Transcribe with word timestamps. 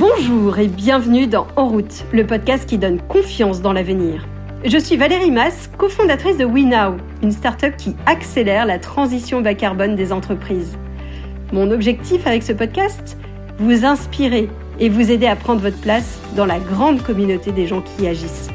Bonjour 0.00 0.58
et 0.58 0.66
bienvenue 0.66 1.26
dans 1.26 1.46
En 1.56 1.68
route, 1.68 2.06
le 2.10 2.26
podcast 2.26 2.66
qui 2.66 2.78
donne 2.78 3.02
confiance 3.02 3.60
dans 3.60 3.74
l'avenir. 3.74 4.26
Je 4.64 4.78
suis 4.78 4.96
Valérie 4.96 5.30
Mass, 5.30 5.70
cofondatrice 5.76 6.38
de 6.38 6.46
WeNow, 6.46 6.96
une 7.22 7.32
start-up 7.32 7.74
qui 7.76 7.94
accélère 8.06 8.64
la 8.64 8.78
transition 8.78 9.42
bas 9.42 9.52
carbone 9.52 9.96
des 9.96 10.10
entreprises. 10.10 10.78
Mon 11.52 11.70
objectif 11.70 12.26
avec 12.26 12.42
ce 12.42 12.54
podcast 12.54 13.18
Vous 13.58 13.84
inspirer 13.84 14.48
et 14.78 14.88
vous 14.88 15.10
aider 15.10 15.26
à 15.26 15.36
prendre 15.36 15.60
votre 15.60 15.82
place 15.82 16.18
dans 16.34 16.46
la 16.46 16.60
grande 16.60 17.02
communauté 17.02 17.52
des 17.52 17.66
gens 17.66 17.82
qui 17.82 18.08
agissent. 18.08 18.48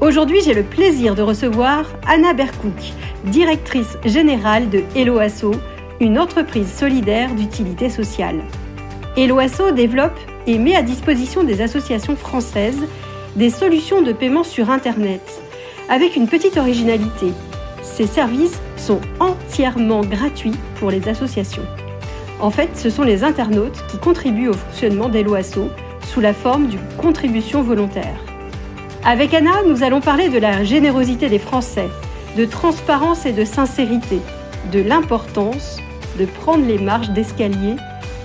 Aujourd'hui, 0.00 0.38
j'ai 0.44 0.54
le 0.54 0.62
plaisir 0.62 1.16
de 1.16 1.22
recevoir 1.22 1.84
Anna 2.06 2.32
Berkouk, 2.32 2.92
directrice 3.24 3.98
générale 4.04 4.70
de 4.70 4.84
Hello 4.94 5.18
Asso, 5.18 5.50
une 5.98 6.16
entreprise 6.16 6.72
solidaire 6.72 7.34
d'utilité 7.34 7.90
sociale. 7.90 8.40
Hello 9.16 9.40
Asso 9.40 9.72
développe 9.72 10.16
et 10.46 10.58
met 10.58 10.76
à 10.76 10.82
disposition 10.82 11.42
des 11.44 11.60
associations 11.60 12.16
françaises 12.16 12.84
des 13.36 13.50
solutions 13.50 14.02
de 14.02 14.12
paiement 14.12 14.44
sur 14.44 14.70
Internet, 14.70 15.42
avec 15.88 16.16
une 16.16 16.28
petite 16.28 16.56
originalité. 16.56 17.32
Ces 17.82 18.06
services 18.06 18.60
sont 18.76 19.00
entièrement 19.20 20.02
gratuits 20.02 20.54
pour 20.76 20.90
les 20.90 21.08
associations. 21.08 21.66
En 22.40 22.50
fait, 22.50 22.70
ce 22.76 22.90
sont 22.90 23.02
les 23.02 23.24
internautes 23.24 23.84
qui 23.88 23.98
contribuent 23.98 24.48
au 24.48 24.54
fonctionnement 24.54 25.08
d'Eloasso 25.08 25.68
sous 26.06 26.20
la 26.20 26.34
forme 26.34 26.66
d'une 26.68 26.80
contribution 26.98 27.62
volontaire. 27.62 28.18
Avec 29.04 29.34
Anna, 29.34 29.62
nous 29.66 29.82
allons 29.82 30.00
parler 30.00 30.28
de 30.28 30.38
la 30.38 30.64
générosité 30.64 31.28
des 31.28 31.38
Français, 31.38 31.88
de 32.36 32.44
transparence 32.44 33.26
et 33.26 33.32
de 33.32 33.44
sincérité, 33.44 34.20
de 34.72 34.80
l'importance 34.80 35.78
de 36.18 36.26
prendre 36.26 36.66
les 36.66 36.78
marches 36.78 37.10
d'escalier 37.10 37.76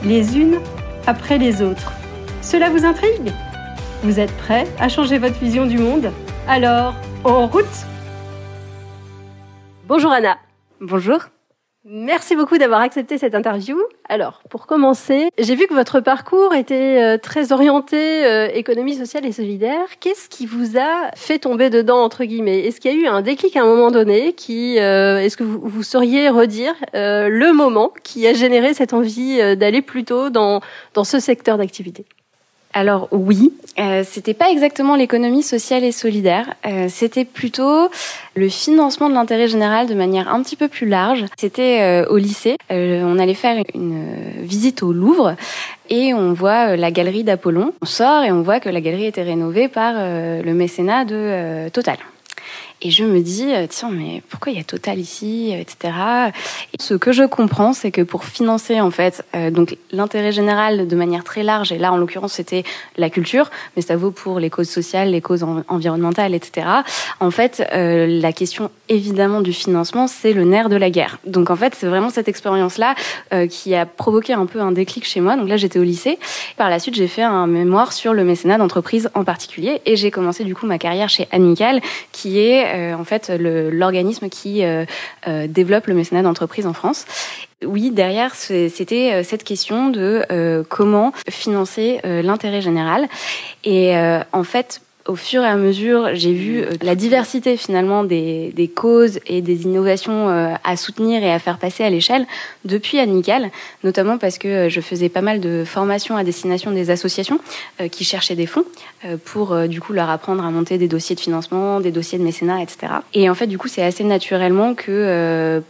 les 0.03 0.37
unes 0.37 0.59
après 1.07 1.37
les 1.37 1.61
autres. 1.61 1.93
Cela 2.49 2.71
vous 2.71 2.83
intrigue? 2.83 3.31
Vous 4.01 4.19
êtes 4.19 4.35
prêts 4.37 4.65
à 4.79 4.89
changer 4.89 5.19
votre 5.19 5.37
vision 5.37 5.67
du 5.67 5.77
monde? 5.77 6.11
Alors, 6.47 6.95
en 7.23 7.45
route 7.45 7.63
Bonjour 9.87 10.11
Anna. 10.11 10.39
Bonjour. 10.81 11.19
Merci 11.85 12.35
beaucoup 12.35 12.57
d'avoir 12.57 12.81
accepté 12.81 13.19
cette 13.19 13.35
interview. 13.35 13.77
Alors, 14.09 14.41
pour 14.49 14.65
commencer, 14.65 15.29
j'ai 15.37 15.53
vu 15.53 15.67
que 15.67 15.75
votre 15.75 15.99
parcours 15.99 16.55
était 16.55 16.99
euh, 17.03 17.17
très 17.19 17.51
orienté 17.51 18.25
euh, 18.25 18.47
économie 18.51 18.95
sociale 18.95 19.27
et 19.27 19.31
solidaire. 19.31 19.85
Qu'est-ce 19.99 20.27
qui 20.27 20.47
vous 20.47 20.75
a 20.75 21.11
fait 21.15 21.37
tomber 21.37 21.69
dedans 21.69 21.99
entre 21.99 22.23
guillemets? 22.23 22.61
Est-ce 22.61 22.81
qu'il 22.81 22.91
y 22.91 22.95
a 22.95 22.99
eu 22.99 23.05
un 23.05 23.21
déclic 23.21 23.55
à 23.57 23.61
un 23.61 23.67
moment 23.67 23.91
donné 23.91 24.33
qui 24.33 24.79
euh, 24.79 25.19
est-ce 25.19 25.37
que 25.37 25.43
vous, 25.43 25.59
vous, 25.61 25.83
sauriez 25.83 26.29
redire 26.29 26.73
le 26.95 27.51
moment 27.53 27.93
qui 28.03 28.25
a 28.25 28.33
généré 28.33 28.73
cette 28.73 28.93
envie 28.93 29.37
d'aller 29.55 29.83
plutôt 29.83 30.31
dans 30.31 30.61
dans 30.95 31.03
ce 31.03 31.19
secteur 31.19 31.59
d'activité? 31.59 32.07
Alors 32.73 33.07
oui, 33.11 33.51
euh, 33.79 34.03
c'était 34.05 34.35
pas 34.35 34.51
exactement 34.51 34.95
l'économie 34.95 35.41
sociale 35.41 35.83
et 35.83 35.91
solidaire, 35.91 36.53
euh, 36.67 36.85
c'était 36.87 37.25
plutôt 37.25 37.89
le 38.35 38.49
financement 38.49 39.09
de 39.09 39.15
l'intérêt 39.15 39.47
général 39.47 39.87
de 39.87 39.95
manière 39.95 40.31
un 40.31 40.43
petit 40.43 40.55
peu 40.55 40.67
plus 40.67 40.87
large. 40.87 41.25
C'était 41.37 41.81
euh, 41.81 42.05
au 42.09 42.17
lycée, 42.17 42.57
euh, 42.71 43.01
on 43.03 43.17
allait 43.17 43.33
faire 43.33 43.63
une 43.73 44.05
visite 44.41 44.83
au 44.83 44.93
Louvre 44.93 45.35
et 45.89 46.13
on 46.13 46.33
voit 46.33 46.75
la 46.75 46.91
galerie 46.91 47.23
d'Apollon. 47.23 47.73
On 47.81 47.87
sort 47.87 48.23
et 48.23 48.31
on 48.31 48.43
voit 48.43 48.59
que 48.59 48.69
la 48.69 48.81
galerie 48.81 49.05
était 49.05 49.23
rénovée 49.23 49.67
par 49.67 49.93
le 49.95 50.53
mécénat 50.53 51.05
de 51.05 51.69
Total. 51.69 51.97
Et 52.81 52.91
je 52.91 53.03
me 53.03 53.19
dis, 53.19 53.53
euh, 53.53 53.67
tiens, 53.69 53.91
mais 53.91 54.23
pourquoi 54.29 54.53
il 54.53 54.57
y 54.57 54.61
a 54.61 54.63
Total 54.63 54.97
ici, 54.99 55.51
euh, 55.53 55.59
etc. 55.59 55.93
Et 56.73 56.81
ce 56.81 56.93
que 56.93 57.11
je 57.11 57.23
comprends, 57.23 57.73
c'est 57.73 57.91
que 57.91 58.01
pour 58.01 58.23
financer 58.23 58.79
en 58.79 58.91
fait, 58.91 59.25
euh, 59.35 59.51
donc 59.51 59.77
l'intérêt 59.91 60.31
général 60.31 60.87
de 60.87 60.95
manière 60.95 61.25
très 61.25 61.43
large, 61.43 61.71
et 61.73 61.77
là 61.77 61.91
en 61.91 61.97
l'occurrence 61.97 62.33
c'était 62.33 62.63
la 62.97 63.09
culture, 63.09 63.49
mais 63.75 63.81
ça 63.81 63.97
vaut 63.97 64.11
pour 64.11 64.39
les 64.39 64.49
causes 64.49 64.69
sociales, 64.69 65.11
les 65.11 65.19
causes 65.19 65.45
environnementales, 65.67 66.33
etc. 66.33 66.67
En 67.19 67.31
fait, 67.31 67.67
la 67.73 68.31
question 68.31 68.69
évidemment 68.87 69.41
du 69.41 69.53
financement, 69.53 70.07
c'est 70.07 70.33
le 70.33 70.43
nerf 70.43 70.69
de 70.69 70.75
la 70.75 70.89
guerre. 70.89 71.19
Donc 71.25 71.49
en 71.49 71.55
fait, 71.55 71.75
c'est 71.75 71.87
vraiment 71.87 72.09
cette 72.09 72.27
expérience-là 72.27 72.95
qui 73.49 73.75
a 73.75 73.85
provoqué 73.85 74.33
un 74.33 74.45
peu 74.45 74.59
un 74.61 74.71
déclic 74.71 75.05
chez 75.05 75.21
moi. 75.21 75.35
Donc 75.35 75.49
là, 75.49 75.57
j'étais 75.57 75.79
au 75.79 75.83
lycée. 75.83 76.19
Par 76.57 76.69
la 76.69 76.79
suite, 76.79 76.95
j'ai 76.95 77.07
fait 77.07 77.23
un 77.23 77.47
mémoire 77.47 77.93
sur 77.93 78.13
le 78.13 78.23
mécénat 78.23 78.57
d'entreprise 78.57 79.09
en 79.13 79.23
particulier, 79.23 79.81
et 79.85 79.95
j'ai 79.95 80.11
commencé 80.11 80.43
du 80.43 80.55
coup 80.55 80.65
ma 80.65 80.77
carrière 80.77 81.09
chez 81.09 81.27
Amical, 81.31 81.81
qui 82.11 82.39
est 82.39 82.68
euh, 82.69 82.93
en 82.93 83.03
fait 83.03 83.29
l'organisme 83.29 84.29
qui 84.29 84.63
euh, 84.63 84.85
euh, 85.27 85.47
développe 85.47 85.87
le 85.87 85.93
mécénat 85.93 86.21
d'entreprise 86.21 86.65
en 86.67 86.73
France. 86.73 87.05
Oui, 87.65 87.91
derrière, 87.91 88.35
c'était 88.35 89.21
cette 89.25 89.43
question 89.43 89.89
de 89.89 90.63
comment 90.69 91.11
financer 91.29 91.99
l'intérêt 92.05 92.61
général. 92.61 93.09
Et 93.65 93.93
en 94.31 94.43
fait, 94.45 94.79
au 95.09 95.15
fur 95.15 95.43
et 95.43 95.47
à 95.47 95.55
mesure, 95.55 96.09
j'ai 96.13 96.33
vu 96.33 96.59
euh, 96.59 96.69
la 96.83 96.93
diversité 96.93 97.57
finalement 97.57 98.03
des, 98.03 98.53
des 98.55 98.67
causes 98.67 99.19
et 99.25 99.41
des 99.41 99.63
innovations 99.63 100.29
euh, 100.29 100.53
à 100.63 100.77
soutenir 100.77 101.23
et 101.23 101.31
à 101.31 101.39
faire 101.39 101.57
passer 101.57 101.83
à 101.83 101.89
l'échelle 101.89 102.27
depuis 102.63 102.99
Amical, 102.99 103.49
notamment 103.83 104.19
parce 104.19 104.37
que 104.37 104.47
euh, 104.47 104.69
je 104.69 104.79
faisais 104.81 105.09
pas 105.09 105.21
mal 105.21 105.39
de 105.39 105.63
formations 105.65 106.15
à 106.15 106.23
destination 106.23 106.71
des 106.71 106.91
associations 106.91 107.39
qui 107.91 108.03
cherchaient 108.03 108.35
des 108.35 108.45
fonds 108.45 108.65
pour 109.25 109.55
du 109.67 109.81
coup 109.81 109.93
leur 109.93 110.09
apprendre 110.09 110.45
à 110.45 110.51
monter 110.51 110.77
des 110.77 110.87
dossiers 110.87 111.15
de 111.15 111.19
financement, 111.19 111.79
des 111.79 111.91
dossiers 111.91 112.19
de 112.19 112.23
mécénat, 112.23 112.61
etc. 112.61 112.93
Et 113.13 113.29
en 113.29 113.35
fait, 113.35 113.47
du 113.47 113.57
coup, 113.57 113.67
c'est 113.67 113.81
assez 113.81 114.03
naturellement 114.03 114.75
que 114.75 115.61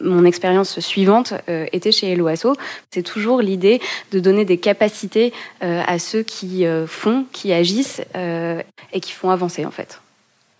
mon 0.00 0.24
expérience 0.24 0.80
suivante 0.80 1.34
euh, 1.48 1.66
était 1.72 1.92
chez 1.92 2.12
Eloasso. 2.12 2.54
C'est 2.90 3.02
toujours 3.02 3.40
l'idée 3.40 3.80
de 4.12 4.20
donner 4.20 4.44
des 4.44 4.58
capacités 4.58 5.32
euh, 5.62 5.82
à 5.86 5.98
ceux 5.98 6.22
qui 6.22 6.66
euh, 6.66 6.86
font, 6.86 7.26
qui 7.32 7.52
agissent 7.52 8.02
et 8.14 9.00
qui 9.00 9.12
font 9.12 9.30
avancer 9.30 9.64
en 9.64 9.70
fait. 9.70 10.00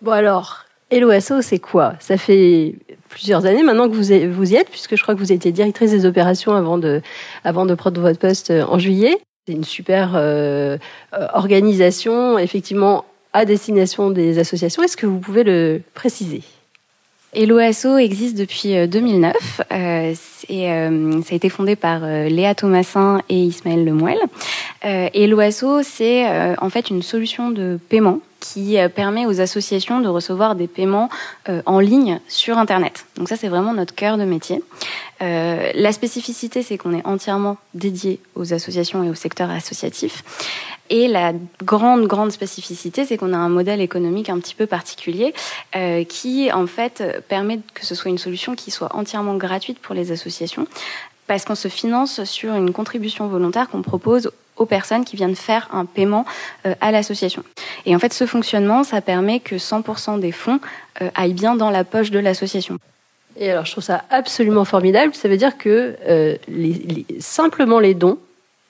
Bon 0.02 0.12
alors, 0.12 0.64
Eloasso, 0.90 1.42
c'est 1.42 1.58
quoi? 1.58 1.94
Ça 2.00 2.16
fait 2.16 2.74
plusieurs 3.08 3.46
années 3.46 3.62
maintenant 3.62 3.88
que 3.88 3.94
vous, 3.94 4.12
y 4.52 4.56
êtes, 4.56 4.68
puisque 4.70 4.96
je 4.96 5.02
crois 5.02 5.14
que 5.14 5.20
vous 5.20 5.32
étiez 5.32 5.52
directrice 5.52 5.90
des 5.90 6.04
opérations 6.04 6.54
avant 6.54 6.78
de 6.78 7.02
prendre 7.74 8.00
votre 8.00 8.18
poste 8.18 8.50
en 8.50 8.78
juillet. 8.78 9.16
C'est 9.46 9.54
une 9.54 9.64
super 9.64 10.14
organisation, 11.32 12.38
effectivement, 12.38 13.04
à 13.32 13.44
destination 13.44 14.10
des 14.10 14.38
associations. 14.38 14.82
Est-ce 14.82 14.96
que 14.96 15.06
vous 15.06 15.20
pouvez 15.20 15.44
le 15.44 15.80
préciser? 15.94 16.42
Eloasso 17.34 17.98
existe 17.98 18.36
depuis 18.36 18.86
2009 18.86 19.34
euh, 19.34 19.74
euh, 19.74 20.14
et 20.48 20.70
euh, 20.70 21.22
ça 21.22 21.32
a 21.32 21.34
été 21.34 21.48
fondé 21.48 21.76
par 21.76 22.00
Léa 22.00 22.54
Thomasin 22.54 23.20
et 23.28 23.38
Ismaël 23.38 23.84
Lemuel. 23.84 24.18
Eloasso, 24.82 25.82
c'est 25.82 26.26
en 26.58 26.70
fait 26.70 26.90
une 26.90 27.02
solution 27.02 27.50
de 27.50 27.78
paiement 27.88 28.20
qui 28.44 28.76
permet 28.94 29.26
aux 29.26 29.40
associations 29.40 30.00
de 30.00 30.08
recevoir 30.08 30.54
des 30.54 30.66
paiements 30.66 31.08
en 31.66 31.80
ligne 31.80 32.20
sur 32.28 32.58
Internet. 32.58 33.06
Donc 33.16 33.28
ça, 33.28 33.36
c'est 33.36 33.48
vraiment 33.48 33.72
notre 33.72 33.94
cœur 33.94 34.18
de 34.18 34.24
métier. 34.24 34.62
la 35.20 35.92
spécificité, 35.92 36.62
c'est 36.62 36.76
qu'on 36.76 36.92
est 36.92 37.06
entièrement 37.06 37.56
dédié 37.72 38.20
aux 38.34 38.52
associations 38.52 39.02
et 39.02 39.08
au 39.08 39.14
secteur 39.14 39.50
associatif. 39.50 40.22
Et 40.90 41.08
la 41.08 41.32
grande, 41.62 42.06
grande 42.06 42.30
spécificité, 42.30 43.06
c'est 43.06 43.16
qu'on 43.16 43.32
a 43.32 43.38
un 43.38 43.48
modèle 43.48 43.80
économique 43.80 44.28
un 44.28 44.38
petit 44.38 44.54
peu 44.54 44.66
particulier 44.66 45.32
euh, 45.76 46.04
qui, 46.04 46.52
en 46.52 46.66
fait, 46.66 47.02
permet 47.28 47.60
que 47.72 47.86
ce 47.86 47.94
soit 47.94 48.10
une 48.10 48.18
solution 48.18 48.54
qui 48.54 48.70
soit 48.70 48.94
entièrement 48.94 49.36
gratuite 49.36 49.78
pour 49.78 49.94
les 49.94 50.12
associations 50.12 50.66
parce 51.26 51.46
qu'on 51.46 51.54
se 51.54 51.68
finance 51.68 52.22
sur 52.24 52.54
une 52.54 52.72
contribution 52.72 53.28
volontaire 53.28 53.70
qu'on 53.70 53.80
propose 53.80 54.30
aux 54.56 54.66
personnes 54.66 55.04
qui 55.04 55.16
viennent 55.16 55.36
faire 55.36 55.68
un 55.72 55.84
paiement 55.84 56.24
euh, 56.66 56.74
à 56.80 56.92
l'association. 56.92 57.42
Et 57.86 57.94
en 57.94 57.98
fait, 57.98 58.12
ce 58.12 58.26
fonctionnement, 58.26 58.84
ça 58.84 59.00
permet 59.00 59.40
que 59.40 59.56
100% 59.56 60.20
des 60.20 60.32
fonds 60.32 60.60
euh, 61.02 61.10
aillent 61.14 61.34
bien 61.34 61.56
dans 61.56 61.70
la 61.70 61.84
poche 61.84 62.10
de 62.10 62.18
l'association. 62.18 62.78
Et 63.36 63.50
alors, 63.50 63.64
je 63.64 63.72
trouve 63.72 63.84
ça 63.84 64.04
absolument 64.10 64.64
formidable. 64.64 65.14
Ça 65.14 65.28
veut 65.28 65.36
dire 65.36 65.58
que 65.58 65.96
euh, 66.08 66.36
les, 66.48 66.72
les, 66.72 67.06
simplement 67.20 67.80
les 67.80 67.94
dons 67.94 68.18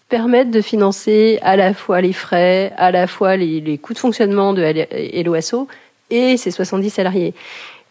permettent 0.08 0.50
de 0.50 0.62
financer 0.62 1.38
à 1.42 1.56
la 1.56 1.74
fois 1.74 2.00
les 2.00 2.12
frais, 2.12 2.72
à 2.76 2.90
la 2.90 3.06
fois 3.06 3.36
les, 3.36 3.60
les 3.60 3.78
coûts 3.78 3.94
de 3.94 3.98
fonctionnement 3.98 4.52
de 4.52 5.22
l'OSO 5.22 5.68
et 6.10 6.36
ses 6.36 6.50
70 6.50 6.90
salariés. 6.90 7.34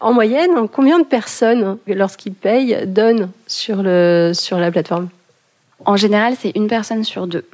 En 0.00 0.12
moyenne, 0.12 0.68
combien 0.68 0.98
de 0.98 1.04
personnes, 1.04 1.78
lorsqu'ils 1.86 2.34
payent, 2.34 2.78
donnent 2.86 3.30
sur, 3.46 3.82
le, 3.82 4.32
sur 4.34 4.58
la 4.58 4.70
plateforme? 4.70 5.08
En 5.84 5.96
général, 5.96 6.34
c'est 6.38 6.52
une 6.54 6.66
personne 6.66 7.04
sur 7.04 7.26
deux 7.26 7.46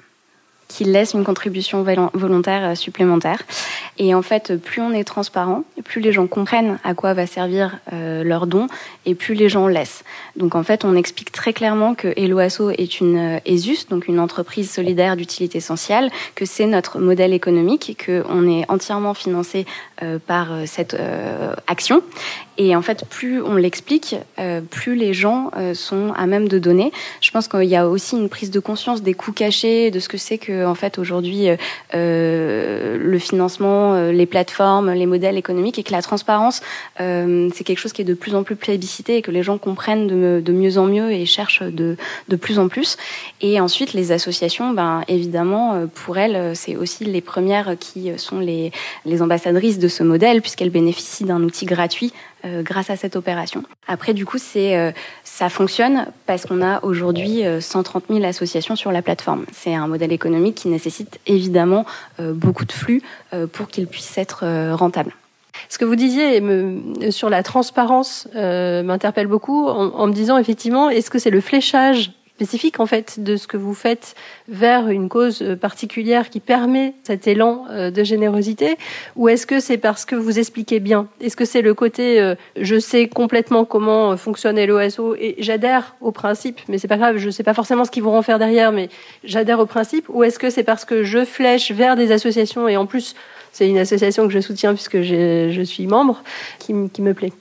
qui 0.70 0.84
laisse 0.84 1.14
une 1.14 1.25
contribution 1.25 1.84
volontaire 2.14 2.70
euh, 2.70 2.75
supplémentaire. 2.76 3.43
Et 3.99 4.14
en 4.14 4.22
fait, 4.22 4.56
plus 4.56 4.81
on 4.81 4.93
est 4.93 5.05
transparent, 5.05 5.64
plus 5.84 6.00
les 6.00 6.12
gens 6.12 6.28
comprennent 6.28 6.78
à 6.84 6.94
quoi 6.94 7.12
va 7.12 7.26
servir 7.26 7.78
euh, 7.93 8.22
leur 8.22 8.46
don, 8.46 8.69
et 9.05 9.17
plus 9.17 9.34
les 9.34 9.49
gens 9.49 9.67
laissent. 9.67 10.05
Donc 10.37 10.55
en 10.55 10.62
fait, 10.62 10.84
on 10.84 10.94
explique 10.94 11.32
très 11.32 11.52
clairement 11.52 11.94
que 11.94 12.08
Eloasso 12.17 12.70
est 12.70 13.00
une 13.00 13.37
euh, 13.37 13.38
ESUS, 13.46 13.88
donc 13.90 14.06
une 14.06 14.20
entreprise 14.20 14.70
solidaire 14.70 15.17
d'utilité 15.17 15.58
sociale, 15.58 16.08
que 16.37 16.44
c'est 16.44 16.67
notre 16.67 17.00
modèle 17.00 17.34
économique, 17.34 18.00
qu'on 18.06 18.49
est 18.49 18.64
entièrement 18.70 19.14
financé 19.14 19.67
par 20.26 20.49
cette 20.67 20.96
action. 21.67 22.02
Et 22.62 22.77
en 22.77 22.83
fait, 22.83 23.07
plus 23.09 23.41
on 23.43 23.57
l'explique, 23.57 24.17
plus 24.71 24.95
les 24.95 25.15
gens 25.15 25.51
sont 25.73 26.12
à 26.15 26.27
même 26.27 26.47
de 26.47 26.59
donner. 26.59 26.93
Je 27.23 27.31
pense 27.31 27.49
qu'il 27.49 27.65
y 27.65 27.75
a 27.75 27.89
aussi 27.89 28.17
une 28.17 28.29
prise 28.29 28.51
de 28.51 28.61
conscience 28.61 29.03
des 29.03 29.15
coûts 29.15 29.33
cachés, 29.33 29.91
de 29.91 29.99
ce 29.99 30.11
que 30.11 30.19
c'est 30.19 30.37
que 30.37 30.67
en 30.67 30.75
fait 30.75 30.99
aujourd'hui 30.99 31.49
euh, 31.95 32.99
le 32.99 33.19
financement, 33.19 33.95
euh, 33.95 34.12
les 34.12 34.27
plateformes, 34.27 34.93
les 34.93 35.07
modèles 35.07 35.39
économiques 35.39 35.79
et 35.79 35.83
que 35.83 35.93
la 35.93 36.03
transparence 36.03 36.61
euh, 37.01 37.49
c'est 37.55 37.65
quelque 37.65 37.79
chose 37.79 37.93
qui 37.93 38.03
est 38.03 38.05
de 38.05 38.15
plus 38.15 38.35
en 38.35 38.43
plus 38.43 38.57
plébiscité 38.57 39.17
et 39.17 39.23
que 39.23 39.31
les 39.31 39.43
gens 39.43 39.59
comprennent 39.59 40.06
de, 40.06 40.43
de 40.45 40.53
mieux 40.53 40.77
en 40.79 40.87
mieux 40.87 41.11
et 41.13 41.25
cherchent 41.27 41.63
de, 41.63 41.97
de 42.29 42.37
plus 42.37 42.59
en 42.59 42.69
plus. 42.69 42.97
Et 43.41 43.59
ensuite 43.59 43.95
les 43.95 44.13
associations, 44.13 44.73
ben 44.73 45.03
évidemment 45.09 45.87
pour 45.95 46.19
elles 46.19 46.55
c'est 46.55 46.77
aussi 46.77 47.05
les 47.05 47.21
premières 47.23 47.77
qui 47.79 48.13
sont 48.19 48.39
les, 48.39 48.73
les 49.06 49.23
ambassadrices 49.23 49.79
de 49.79 49.89
ce 49.89 50.03
modèle 50.03 50.43
puisqu'elles 50.43 50.71
bénéficient 50.71 51.25
d'un 51.25 51.43
outil 51.43 51.65
gratuit 51.65 52.13
euh, 52.45 52.63
grâce 52.63 52.89
à 52.91 52.97
cette 52.97 53.17
opération. 53.17 53.63
Après, 53.87 54.15
du 54.15 54.25
coup, 54.25 54.39
c'est 54.39 54.77
euh, 54.77 54.93
ça 55.25 55.49
fonctionne 55.51 56.07
parce 56.27 56.47
qu'on 56.47 56.63
a 56.63 56.83
aujourd'hui 56.83 57.43
130 57.61 58.05
euh, 58.11 58.15
000 58.15 58.27
associations 58.27 58.77
sur 58.77 58.93
la 58.93 59.03
plateforme. 59.03 59.45
C'est 59.53 59.75
un 59.75 59.87
modèle 59.87 60.13
économique 60.13 60.55
qui 60.55 60.69
nécessite 60.69 61.21
évidemment 61.27 61.85
beaucoup 62.19 62.65
de 62.65 62.73
flux 62.73 63.03
pour 63.53 63.69
qu'il 63.69 63.87
puisse 63.87 64.17
être 64.19 64.73
rentable. 64.75 65.15
Ce 65.69 65.79
que 65.79 65.85
vous 65.85 65.97
disiez 65.97 66.41
me, 66.41 67.11
sur 67.11 67.31
la 67.31 67.43
transparence 67.43 68.29
m'interpelle 68.35 69.27
beaucoup 69.27 69.67
en, 69.67 69.95
en, 69.95 70.07
me 70.07 70.13
disant 70.13 70.39
effectivement, 70.39 70.91
est-ce 70.91 71.11
que 71.11 71.19
c'est 71.19 71.31
le 71.31 71.41
fléchage 71.41 72.13
spécifique 72.41 72.81
en 72.81 72.87
fait 72.87 73.23
de 73.23 73.37
ce 73.37 73.47
que 73.47 73.59
vous 73.59 73.75
faites 73.75 74.15
vers 74.49 74.89
une 74.89 75.11
cause 75.11 75.43
euh, 75.43 75.57
particulière 75.57 76.31
qui 76.31 76.41
permet 76.41 76.95
cet 77.03 77.27
élan 77.27 77.67
euh, 77.69 77.91
de 77.91 78.03
générosité 78.03 78.79
ou 79.15 79.29
est-ce 79.29 79.47
que 79.47 79.61
c'est 79.61 79.77
parce 79.77 80.07
que 80.07 80.17
vous 80.17 80.39
expliquez 80.39 80.81
bien? 80.81 81.07
Est-ce 81.21 81.37
que 81.37 81.45
c'est 81.45 81.61
le 81.61 81.75
côté 81.75 82.19
euh, 82.19 82.35
je 82.57 82.79
sais 82.79 83.09
complètement 83.09 83.67
comment 83.67 84.17
fonctionne 84.17 84.59
l'OSO 84.59 85.15
et 85.17 85.35
j'adhère 85.39 85.97
au 86.01 86.13
principe 86.13 86.59
mais 86.69 86.79
c'est 86.79 86.89
pas 86.89 86.97
grave, 86.97 87.19
je 87.19 87.29
sais 87.29 87.43
pas 87.43 87.53
forcément 87.53 87.85
ce 87.85 87.91
qu'ils 87.91 88.05
vont 88.05 88.17
en 88.17 88.23
faire 88.23 88.39
derrière 88.39 88.73
mais 88.73 88.89
j'adhère 89.23 89.61
au 89.61 89.67
principe 89.67 90.09
ou 90.09 90.25
est-ce 90.25 90.39
que 90.39 90.49
c'est 90.49 90.65
parce 90.65 90.87
que 90.87 91.03
je 91.03 91.27
flèche 91.27 91.73
vers 91.73 91.95
des 91.95 92.11
associations 92.11 92.69
et 92.69 92.79
en 92.79 92.87
plus 92.87 93.15
c'est 93.53 93.69
une 93.69 93.79
association 93.79 94.27
que 94.27 94.33
je 94.33 94.41
soutiens 94.41 94.73
puisque 94.73 95.03
je 95.03 95.63
suis 95.63 95.87
membre 95.87 96.23
qui, 96.59 96.73
qui 96.91 97.03
me 97.03 97.13
plaît? 97.13 97.33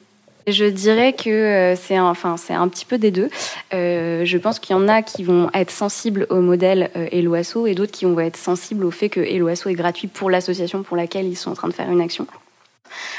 Je 0.52 0.66
dirais 0.66 1.14
que 1.14 1.30
euh, 1.30 1.76
c'est 1.76 1.96
un, 1.96 2.06
enfin, 2.06 2.38
c'est 2.38 2.54
un 2.54 2.68
petit 2.68 2.86
peu 2.86 2.98
des 2.98 3.12
deux. 3.12 3.30
Euh, 3.74 4.24
je 4.26 4.38
pense 4.38 4.60
qu'il 4.60 4.76
y 4.76 4.80
en 4.80 4.88
a 4.88 5.02
qui 5.02 5.24
vont 5.24 5.50
être 5.54 5.72
sensibles 5.72 6.28
au 6.30 6.42
modèle 6.42 6.90
euh, 6.96 7.08
Eloasso 7.12 7.68
et 7.68 7.76
d'autres 7.76 7.92
qui 7.92 8.06
vont 8.06 8.20
être 8.20 8.38
sensibles 8.38 8.86
au 8.86 8.92
fait 8.92 9.10
que 9.10 9.20
Eloasso 9.20 9.70
est 9.70 9.76
gratuit 9.76 10.08
pour 10.08 10.30
l'association 10.30 10.84
pour 10.84 10.98
laquelle 10.98 11.26
ils 11.26 11.36
sont 11.36 11.52
en 11.52 11.56
train 11.56 11.68
de 11.68 11.74
faire 11.74 11.90
une 11.92 12.02
action. 12.02 12.28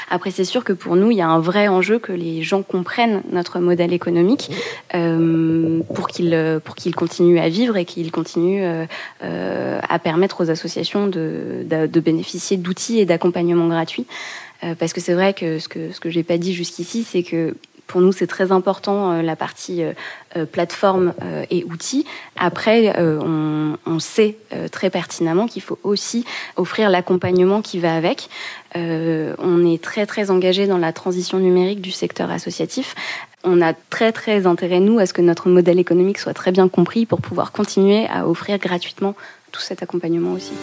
Après, 0.09 0.31
c'est 0.31 0.43
sûr 0.43 0.65
que 0.65 0.73
pour 0.73 0.97
nous, 0.97 1.11
il 1.11 1.17
y 1.17 1.21
a 1.21 1.29
un 1.29 1.39
vrai 1.39 1.69
enjeu 1.69 1.97
que 1.97 2.11
les 2.11 2.43
gens 2.43 2.61
comprennent 2.61 3.21
notre 3.31 3.59
modèle 3.59 3.93
économique 3.93 4.51
pour 4.91 6.07
qu'ils 6.09 6.59
pour 6.65 6.75
qu'ils 6.75 6.93
continuent 6.93 7.39
à 7.39 7.47
vivre 7.47 7.77
et 7.77 7.85
qu'ils 7.85 8.11
continuent 8.11 8.85
à 9.21 9.99
permettre 9.99 10.43
aux 10.43 10.49
associations 10.49 11.07
de, 11.07 11.63
de, 11.63 11.87
de 11.87 11.99
bénéficier 12.01 12.57
d'outils 12.57 12.99
et 12.99 13.05
d'accompagnement 13.05 13.69
gratuits. 13.69 14.05
Euh, 14.63 14.75
parce 14.75 14.93
que 14.93 15.01
c'est 15.01 15.13
vrai 15.13 15.33
que 15.33 15.59
ce 15.59 15.67
que 15.67 15.91
ce 15.91 15.99
que 15.99 16.09
j'ai 16.09 16.23
pas 16.23 16.37
dit 16.37 16.53
jusqu'ici, 16.53 17.03
c'est 17.03 17.23
que 17.23 17.55
pour 17.87 17.99
nous, 17.99 18.13
c'est 18.13 18.27
très 18.27 18.53
important 18.53 19.11
euh, 19.11 19.21
la 19.21 19.35
partie 19.35 19.83
euh, 19.83 20.45
plateforme 20.45 21.13
et 21.49 21.65
outils. 21.65 22.05
Après, 22.37 22.97
on, 22.97 23.77
on, 23.85 23.99
sait 23.99 24.37
très 24.71 24.89
pertinemment 24.89 25.45
qu'il 25.45 25.61
faut 25.61 25.77
aussi 25.83 26.23
offrir 26.55 26.89
l'accompagnement 26.89 27.61
qui 27.61 27.79
va 27.79 27.93
avec. 27.93 28.29
on 28.75 29.65
est 29.65 29.81
très 29.81 30.05
très 30.05 30.31
engagé 30.31 30.67
dans 30.67 30.77
la 30.77 30.93
transition 30.93 31.39
numérique 31.39 31.81
du 31.81 31.91
secteur 31.91 32.31
associatif. 32.31 32.95
On 33.43 33.61
a 33.61 33.73
très 33.73 34.13
très 34.13 34.45
intérêt 34.45 34.79
nous 34.79 34.99
à 34.99 35.05
ce 35.05 35.13
que 35.13 35.21
notre 35.21 35.49
modèle 35.49 35.79
économique 35.79 36.19
soit 36.19 36.33
très 36.33 36.51
bien 36.51 36.69
compris 36.69 37.05
pour 37.05 37.19
pouvoir 37.19 37.51
continuer 37.51 38.07
à 38.07 38.25
offrir 38.25 38.57
gratuitement 38.57 39.15
tout 39.51 39.61
cet 39.61 39.83
accompagnement 39.83 40.31
aussi. 40.31 40.53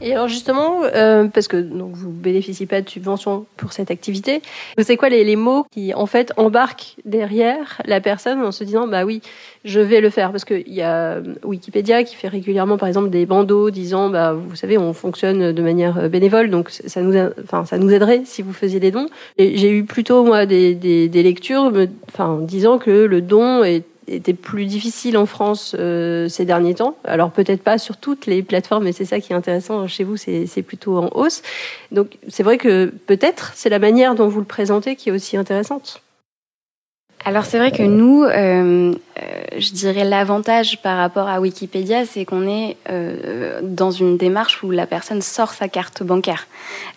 Et 0.00 0.12
alors 0.12 0.28
justement, 0.28 0.82
euh, 0.84 1.26
parce 1.26 1.48
que 1.48 1.56
donc 1.56 1.94
vous 1.94 2.10
bénéficiez 2.10 2.66
pas 2.66 2.80
de 2.80 2.88
subventions 2.88 3.46
pour 3.56 3.72
cette 3.72 3.90
activité, 3.90 4.42
c'est 4.78 4.96
quoi 4.96 5.08
les, 5.08 5.24
les, 5.24 5.34
mots 5.34 5.66
qui 5.72 5.92
en 5.92 6.06
fait 6.06 6.32
embarquent 6.36 6.94
derrière 7.04 7.82
la 7.84 8.00
personne 8.00 8.40
en 8.40 8.52
se 8.52 8.62
disant 8.62 8.86
bah 8.86 9.04
oui, 9.04 9.22
je 9.64 9.80
vais 9.80 10.00
le 10.00 10.10
faire? 10.10 10.30
Parce 10.30 10.44
qu'il 10.44 10.72
y 10.72 10.82
a 10.82 11.20
Wikipédia 11.42 12.04
qui 12.04 12.14
fait 12.14 12.28
régulièrement 12.28 12.78
par 12.78 12.86
exemple 12.86 13.10
des 13.10 13.26
bandeaux 13.26 13.70
disant 13.70 14.08
bah 14.08 14.34
vous 14.34 14.54
savez 14.54 14.78
on 14.78 14.92
fonctionne 14.92 15.50
de 15.50 15.62
manière 15.62 15.98
euh, 15.98 16.08
bénévole 16.08 16.48
donc 16.50 16.70
ça 16.70 17.02
nous 17.02 17.18
enfin 17.42 17.64
ça 17.64 17.76
nous 17.76 17.90
aiderait 17.90 18.22
si 18.24 18.42
vous 18.42 18.52
faisiez 18.52 18.78
des 18.78 18.92
dons. 18.92 19.08
Et 19.36 19.56
j'ai 19.56 19.70
eu 19.70 19.84
plutôt 19.84 20.22
moi 20.24 20.46
des, 20.46 20.76
des, 20.76 21.08
des 21.08 21.22
lectures 21.24 21.72
enfin 22.08 22.38
disant 22.40 22.78
que 22.78 22.90
le 22.90 23.20
don 23.20 23.64
est 23.64 23.82
était 24.08 24.34
plus 24.34 24.66
difficile 24.66 25.16
en 25.16 25.26
France 25.26 25.74
euh, 25.78 26.28
ces 26.28 26.44
derniers 26.44 26.74
temps. 26.74 26.96
Alors 27.04 27.30
peut-être 27.30 27.62
pas 27.62 27.78
sur 27.78 27.96
toutes 27.96 28.26
les 28.26 28.42
plateformes, 28.42 28.84
mais 28.84 28.92
c'est 28.92 29.04
ça 29.04 29.20
qui 29.20 29.32
est 29.32 29.36
intéressant 29.36 29.86
chez 29.86 30.04
vous, 30.04 30.16
c'est 30.16 30.62
plutôt 30.62 30.98
en 30.98 31.10
hausse. 31.14 31.42
Donc 31.92 32.18
c'est 32.28 32.42
vrai 32.42 32.58
que 32.58 32.92
peut-être 33.06 33.52
c'est 33.54 33.68
la 33.68 33.78
manière 33.78 34.14
dont 34.14 34.28
vous 34.28 34.40
le 34.40 34.46
présentez 34.46 34.96
qui 34.96 35.08
est 35.08 35.12
aussi 35.12 35.36
intéressante. 35.36 36.02
Alors 37.28 37.44
c'est 37.44 37.58
vrai 37.58 37.72
que 37.72 37.82
nous, 37.82 38.24
euh, 38.24 38.30
euh, 38.32 39.22
je 39.58 39.72
dirais 39.72 40.04
l'avantage 40.04 40.80
par 40.80 40.96
rapport 40.96 41.28
à 41.28 41.42
Wikipédia, 41.42 42.06
c'est 42.06 42.24
qu'on 42.24 42.48
est, 42.48 42.78
euh, 42.88 43.60
dans 43.62 43.90
une 43.90 44.16
démarche 44.16 44.62
où 44.62 44.70
la 44.70 44.86
personne 44.86 45.20
sort 45.20 45.52
sa 45.52 45.68
carte 45.68 46.02
bancaire. 46.02 46.46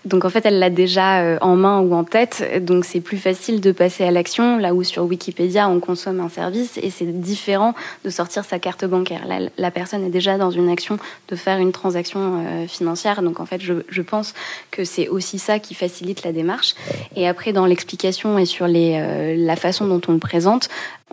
Donc 0.06 0.24
en 0.24 0.30
fait, 0.30 0.46
elle 0.46 0.60
l'a 0.60 0.70
déjà 0.70 1.38
en 1.42 1.58
main 1.58 1.82
ou 1.82 1.94
en 1.94 2.06
tête, 2.06 2.64
donc 2.64 2.86
c'est 2.86 3.02
plus 3.02 3.18
facile 3.18 3.60
de 3.60 3.74
passer 3.74 4.06
à 4.06 4.12
l'action, 4.12 4.58
là 4.58 4.74
où 4.74 4.84
sur 4.84 5.04
Wikipédia, 5.04 5.68
on 5.68 5.82
consomme 5.82 6.22
un 6.22 6.30
service 6.30 6.80
et 6.82 6.92
c'est 6.92 7.06
différent 7.20 7.74
de 8.06 8.10
sortir 8.10 8.46
sa 8.46 8.58
carte 8.58 8.86
bancaire. 8.86 9.28
Là, 9.28 9.40
la 9.58 9.72
personne 9.72 10.06
est 10.06 10.10
déjà 10.10 10.38
dans 10.38 10.52
une 10.52 10.70
action 10.70 10.98
de 11.28 11.36
faire 11.36 11.58
une 11.58 11.74
transaction 11.74 12.44
financière, 12.70 13.22
donc 13.22 13.42
en 13.42 13.46
fait, 13.46 13.62
je, 13.62 14.02
pense 14.02 14.34
que 14.72 14.86
c'est 14.86 15.10
aussi 15.10 15.40
ça 15.40 15.60
qui 15.60 15.74
facilite 15.74 16.24
la 16.24 16.32
démarche. 16.32 16.74
Et 17.18 17.28
après, 17.28 17.52
dans 17.52 17.66
l'explication 17.66 18.40
et 18.40 18.46
sur 18.46 18.68
la 18.68 19.56
façon 19.58 19.88
dont 19.88 20.02
on 20.08 20.21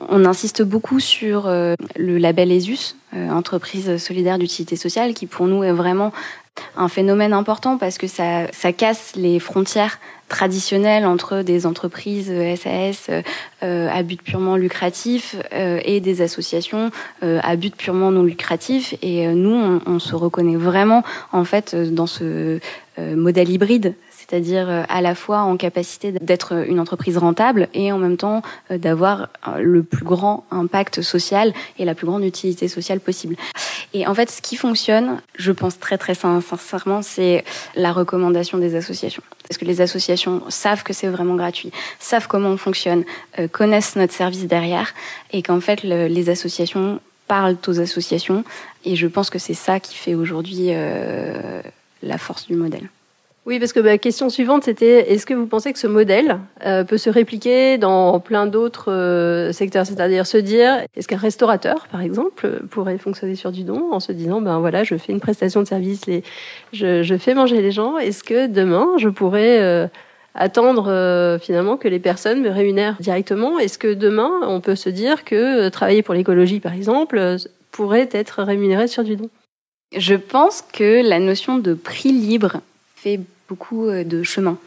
on 0.08 0.24
insiste 0.24 0.62
beaucoup 0.62 1.00
sur 1.00 1.46
euh, 1.46 1.74
le 1.96 2.18
label 2.18 2.52
ESUS, 2.52 2.96
euh, 3.14 3.30
entreprise 3.30 3.96
solidaire 3.96 4.38
d'utilité 4.38 4.76
sociale, 4.76 5.14
qui 5.14 5.26
pour 5.26 5.46
nous 5.46 5.64
est 5.64 5.72
vraiment 5.72 6.12
un 6.76 6.88
phénomène 6.88 7.32
important 7.32 7.78
parce 7.78 7.98
que 7.98 8.08
ça, 8.08 8.50
ça 8.52 8.72
casse 8.72 9.12
les 9.14 9.38
frontières 9.38 10.00
traditionnelles 10.28 11.06
entre 11.06 11.42
des 11.42 11.66
entreprises 11.66 12.32
SAS 12.56 13.10
euh, 13.62 13.88
à 13.90 14.02
but 14.02 14.20
purement 14.20 14.56
lucratif 14.56 15.36
et 15.52 16.00
des 16.00 16.20
associations 16.20 16.90
à 17.22 17.54
but 17.54 17.76
purement 17.76 18.10
non 18.10 18.24
lucratif. 18.24 18.96
Et 19.02 19.28
nous, 19.28 19.54
on, 19.54 19.80
on, 19.86 19.98
se 20.00 20.16
reconnaît 20.16 20.56
vraiment 20.56 21.04
en 21.30 21.44
fait 21.44 21.76
dans 21.76 22.08
ce 22.08 22.58
modèle 22.98 23.50
hybride 23.50 23.94
c'est-à-dire 24.28 24.68
euh, 24.68 24.82
à 24.88 25.00
la 25.00 25.14
fois 25.14 25.38
en 25.40 25.56
capacité 25.56 26.12
d'être 26.12 26.66
une 26.68 26.80
entreprise 26.80 27.16
rentable 27.16 27.68
et 27.74 27.92
en 27.92 27.98
même 27.98 28.16
temps 28.16 28.42
euh, 28.70 28.78
d'avoir 28.78 29.28
euh, 29.46 29.58
le 29.58 29.82
plus 29.82 30.04
grand 30.04 30.44
impact 30.50 31.02
social 31.02 31.52
et 31.78 31.84
la 31.84 31.94
plus 31.94 32.06
grande 32.06 32.24
utilité 32.24 32.68
sociale 32.68 33.00
possible. 33.00 33.36
Et 33.94 34.06
en 34.06 34.14
fait, 34.14 34.30
ce 34.30 34.42
qui 34.42 34.56
fonctionne, 34.56 35.20
je 35.38 35.50
pense 35.50 35.78
très 35.78 35.96
très 35.96 36.14
sincèrement, 36.14 37.00
c'est 37.00 37.44
la 37.74 37.92
recommandation 37.92 38.58
des 38.58 38.74
associations. 38.74 39.22
Parce 39.48 39.56
que 39.56 39.64
les 39.64 39.80
associations 39.80 40.42
savent 40.50 40.82
que 40.82 40.92
c'est 40.92 41.06
vraiment 41.06 41.36
gratuit, 41.36 41.70
savent 41.98 42.28
comment 42.28 42.50
on 42.50 42.58
fonctionne, 42.58 43.04
connaissent 43.50 43.96
notre 43.96 44.12
service 44.12 44.46
derrière, 44.46 44.92
et 45.32 45.42
qu'en 45.42 45.60
fait, 45.60 45.84
le, 45.84 46.06
les 46.06 46.28
associations 46.28 47.00
parlent 47.28 47.56
aux 47.68 47.78
associations. 47.78 48.42
Et 48.84 48.96
je 48.96 49.06
pense 49.06 49.30
que 49.30 49.38
c'est 49.38 49.54
ça 49.54 49.78
qui 49.78 49.94
fait 49.94 50.14
aujourd'hui 50.14 50.68
euh, 50.70 51.62
la 52.02 52.18
force 52.18 52.46
du 52.48 52.54
modèle. 52.54 52.88
Oui, 53.48 53.58
parce 53.58 53.72
que 53.72 53.80
ma 53.80 53.96
question 53.96 54.28
suivante, 54.28 54.64
c'était 54.64 55.10
est-ce 55.10 55.24
que 55.24 55.32
vous 55.32 55.46
pensez 55.46 55.72
que 55.72 55.78
ce 55.78 55.86
modèle 55.86 56.38
euh, 56.66 56.84
peut 56.84 56.98
se 56.98 57.08
répliquer 57.08 57.78
dans 57.78 58.20
plein 58.20 58.44
d'autres 58.44 58.92
euh, 58.92 59.52
secteurs? 59.52 59.86
C'est-à-dire 59.86 60.26
se 60.26 60.36
dire, 60.36 60.84
est-ce 60.94 61.08
qu'un 61.08 61.16
restaurateur, 61.16 61.86
par 61.90 62.02
exemple, 62.02 62.60
pourrait 62.68 62.98
fonctionner 62.98 63.36
sur 63.36 63.50
du 63.50 63.64
don 63.64 63.90
en 63.90 64.00
se 64.00 64.12
disant, 64.12 64.42
ben 64.42 64.58
voilà, 64.58 64.84
je 64.84 64.96
fais 64.96 65.12
une 65.12 65.20
prestation 65.20 65.62
de 65.62 65.66
service, 65.66 66.04
les, 66.04 66.24
je, 66.74 67.16
fais 67.18 67.32
manger 67.32 67.62
les 67.62 67.70
gens. 67.70 67.96
Est-ce 67.96 68.22
que 68.22 68.48
demain, 68.48 68.86
je 68.98 69.08
pourrais 69.08 69.62
euh, 69.62 69.86
attendre 70.34 71.38
finalement 71.40 71.78
que 71.78 71.88
les 71.88 72.00
personnes 72.00 72.42
me 72.42 72.50
rémunèrent 72.50 72.98
directement? 73.00 73.58
Est-ce 73.58 73.78
que 73.78 73.94
demain, 73.94 74.30
on 74.42 74.60
peut 74.60 74.76
se 74.76 74.90
dire 74.90 75.24
que 75.24 75.70
travailler 75.70 76.02
pour 76.02 76.12
l'écologie, 76.12 76.60
par 76.60 76.74
exemple, 76.74 77.36
pourrait 77.70 78.10
être 78.12 78.42
rémunéré 78.42 78.88
sur 78.88 79.04
du 79.04 79.16
don? 79.16 79.30
Je 79.96 80.16
pense 80.16 80.60
que 80.60 81.02
la 81.02 81.18
notion 81.18 81.56
de 81.56 81.72
prix 81.72 82.12
libre 82.12 82.60
fait 82.94 83.20
beaucoup 83.48 83.86
euh, 83.86 84.04
de 84.04 84.22
chemin 84.22 84.58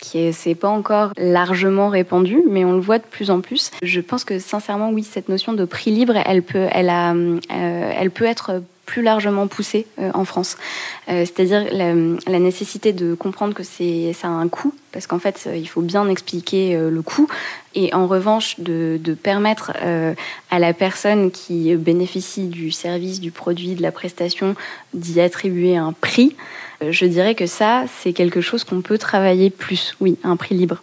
qui 0.00 0.18
est 0.18 0.32
c'est 0.32 0.54
pas 0.54 0.68
encore 0.68 1.12
largement 1.16 1.88
répandu 1.88 2.42
mais 2.48 2.64
on 2.64 2.72
le 2.72 2.80
voit 2.80 2.98
de 2.98 3.04
plus 3.04 3.30
en 3.30 3.40
plus. 3.40 3.70
Je 3.82 4.00
pense 4.00 4.24
que 4.24 4.38
sincèrement 4.38 4.90
oui 4.90 5.02
cette 5.02 5.28
notion 5.28 5.52
de 5.52 5.64
prix 5.64 5.90
libre 5.90 6.14
elle 6.24 6.42
peut 6.42 6.68
elle 6.70 6.88
a 6.88 7.14
euh, 7.14 7.38
elle 7.50 8.10
peut 8.10 8.24
être 8.24 8.62
plus 8.88 9.02
largement 9.02 9.46
poussée 9.46 9.86
euh, 9.98 10.10
en 10.14 10.24
France. 10.24 10.56
Euh, 11.08 11.26
c'est-à-dire 11.26 11.66
la, 11.70 12.38
nécessité 12.38 12.94
de 12.94 13.14
comprendre 13.14 13.52
que 13.52 13.62
ça 13.62 14.26
a 14.26 14.30
un 14.30 14.48
coût, 14.48 14.74
parce 14.92 15.06
qu'en 15.06 15.18
fait, 15.18 15.46
il 15.54 15.68
faut 15.68 15.82
bien 15.82 16.08
expliquer 16.08 16.76
le 16.76 17.02
coût, 17.02 17.28
et 17.74 17.92
en 17.92 18.06
revanche 18.06 18.58
de 18.58 19.14
permettre 19.14 19.72
à 20.50 20.58
la 20.58 20.72
personne 20.72 21.30
qui 21.30 21.74
bénéficie 21.76 22.46
du 22.46 22.70
service, 22.70 23.20
du 23.20 23.30
produit, 23.30 23.74
de 23.74 23.82
la 23.82 23.92
prestation, 23.92 24.54
d'y 24.94 25.20
attribuer 25.20 25.76
un 25.76 25.92
prix. 25.92 26.36
Je 26.88 27.04
dirais 27.04 27.34
que 27.34 27.46
ça, 27.46 27.84
c'est 27.98 28.12
quelque 28.12 28.40
chose 28.40 28.64
qu'on 28.64 28.80
peut 28.80 28.98
travailler 28.98 29.50
plus, 29.50 29.94
oui, 30.00 30.16
un 30.22 30.36
prix 30.36 30.54
libre. 30.54 30.82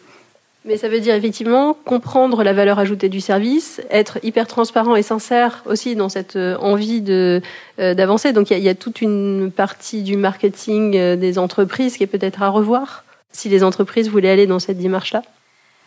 Mais 0.68 0.78
ça 0.78 0.90
veut 0.90 1.00
dire 1.00 1.14
effectivement 1.14 1.78
comprendre 1.86 2.44
la 2.44 2.52
valeur 2.52 2.80
ajoutée 2.80 3.08
du 3.08 3.22
service, 3.22 3.82
être 3.92 4.18
hyper 4.24 4.48
transparent 4.48 4.96
et 4.96 5.04
sincère 5.04 5.62
aussi 5.68 5.96
dans 5.96 6.10
cette 6.10 6.38
euh, 6.38 6.58
envie 6.58 7.02
de 7.02 7.42
euh, 7.80 7.94
d'avancer. 7.94 8.34
Donc 8.34 8.50
il 8.50 8.58
y, 8.58 8.70
a, 8.70 8.74
toute 8.74 9.02
une 9.02 9.52
partie 9.56 10.02
du 10.02 10.18
marketing 10.18 10.98
euh, 10.98 11.16
des 11.16 11.38
entreprises 11.38 11.98
qui 11.98 12.04
est 12.04 12.08
peut-être 12.08 12.42
à 12.42 12.50
revoir 12.50 13.04
si 13.32 13.48
les 13.48 13.64
entreprises 13.64 14.10
voulaient 14.10 14.32
aller 14.32 14.48
dans 14.48 14.58
cette 14.58 14.80
démarche-là. 14.80 15.22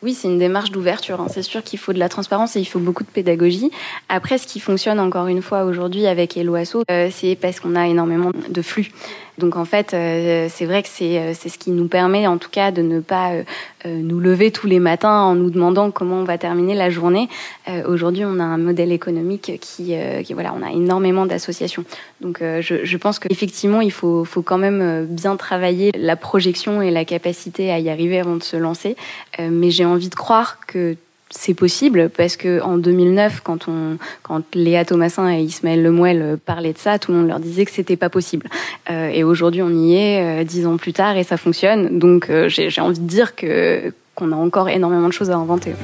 Oui, 0.00 0.14
c'est 0.14 0.28
une 0.28 0.38
démarche 0.38 0.70
d'ouverture. 0.70 1.20
Hein. 1.20 1.26
C'est 1.28 1.42
sûr 1.42 1.64
qu'il 1.64 1.80
faut 1.80 1.92
de 1.92 1.98
la 1.98 2.08
transparence 2.08 2.54
et 2.54 2.60
il 2.60 2.64
faut 2.64 2.78
beaucoup 2.78 3.02
de 3.02 3.08
pédagogie. 3.08 3.72
Après, 4.08 4.38
ce 4.38 4.46
qui 4.46 4.60
fonctionne 4.60 5.00
encore 5.00 5.26
une 5.26 5.42
fois 5.42 5.64
aujourd'hui 5.64 6.06
avec 6.06 6.36
Eloasso, 6.36 6.84
c'est 7.10 7.36
parce 7.40 7.58
qu'on 7.58 7.74
a 7.74 7.88
énormément 7.88 8.30
de 8.48 8.62
flux. 8.62 8.92
Donc 9.38 9.56
en 9.56 9.64
fait, 9.64 9.94
euh, 9.94 10.48
c'est 10.50 10.66
vrai 10.66 10.82
que 10.82 10.88
c'est 10.88 11.18
euh, 11.18 11.32
c'est 11.32 11.48
ce 11.48 11.58
qui 11.58 11.70
nous 11.70 11.86
permet 11.86 12.26
en 12.26 12.38
tout 12.38 12.50
cas 12.50 12.72
de 12.72 12.82
ne 12.82 12.98
pas 13.00 13.30
euh, 13.32 13.42
nous 13.84 14.18
lever 14.18 14.50
tous 14.50 14.66
les 14.66 14.80
matins 14.80 15.20
en 15.20 15.34
nous 15.36 15.50
demandant 15.50 15.90
comment 15.92 16.16
on 16.16 16.24
va 16.24 16.38
terminer 16.38 16.74
la 16.74 16.90
journée. 16.90 17.28
Aujourd'hui, 17.86 18.24
on 18.24 18.40
a 18.40 18.44
un 18.44 18.56
modèle 18.56 18.92
économique 18.92 19.58
qui, 19.60 19.94
qui 20.24 20.32
voilà, 20.32 20.54
on 20.58 20.62
a 20.62 20.70
énormément 20.70 21.26
d'associations. 21.26 21.84
Donc 22.20 22.40
je, 22.40 22.84
je 22.84 22.96
pense 22.96 23.18
qu'effectivement, 23.18 23.80
il 23.80 23.92
faut 23.92 24.24
faut 24.24 24.42
quand 24.42 24.58
même 24.58 25.06
bien 25.06 25.36
travailler 25.36 25.92
la 25.94 26.16
projection 26.16 26.80
et 26.80 26.90
la 26.90 27.04
capacité 27.04 27.70
à 27.70 27.78
y 27.78 27.90
arriver 27.90 28.18
avant 28.18 28.36
de 28.36 28.42
se 28.42 28.56
lancer. 28.56 28.96
mais 29.38 29.70
j'ai 29.70 29.84
envie 29.84 30.08
de 30.08 30.14
croire 30.14 30.58
que 30.66 30.96
c'est 31.30 31.54
possible 31.54 32.10
parce 32.16 32.36
que 32.36 32.60
en 32.62 32.78
2009, 32.78 33.40
quand 33.44 33.68
on, 33.68 33.98
quand 34.22 34.42
Léa 34.54 34.84
Thomasin 34.84 35.30
et 35.30 35.42
Ismaël 35.42 35.82
Lemouel 35.82 36.38
parlaient 36.44 36.72
de 36.72 36.78
ça, 36.78 36.98
tout 36.98 37.12
le 37.12 37.18
monde 37.18 37.28
leur 37.28 37.40
disait 37.40 37.64
que 37.64 37.70
c'était 37.70 37.96
pas 37.96 38.08
possible. 38.08 38.48
Euh, 38.90 39.08
et 39.08 39.24
aujourd'hui, 39.24 39.62
on 39.62 39.70
y 39.70 39.94
est, 39.94 40.42
euh, 40.42 40.44
dix 40.44 40.66
ans 40.66 40.76
plus 40.76 40.92
tard, 40.92 41.16
et 41.16 41.24
ça 41.24 41.36
fonctionne. 41.36 41.98
Donc, 41.98 42.30
euh, 42.30 42.48
j'ai 42.48 42.80
envie 42.80 42.98
de 42.98 43.06
dire 43.06 43.34
que 43.34 43.92
qu'on 44.14 44.32
a 44.32 44.36
encore 44.36 44.68
énormément 44.68 45.06
de 45.06 45.12
choses 45.12 45.30
à 45.30 45.36
inventer. 45.36 45.74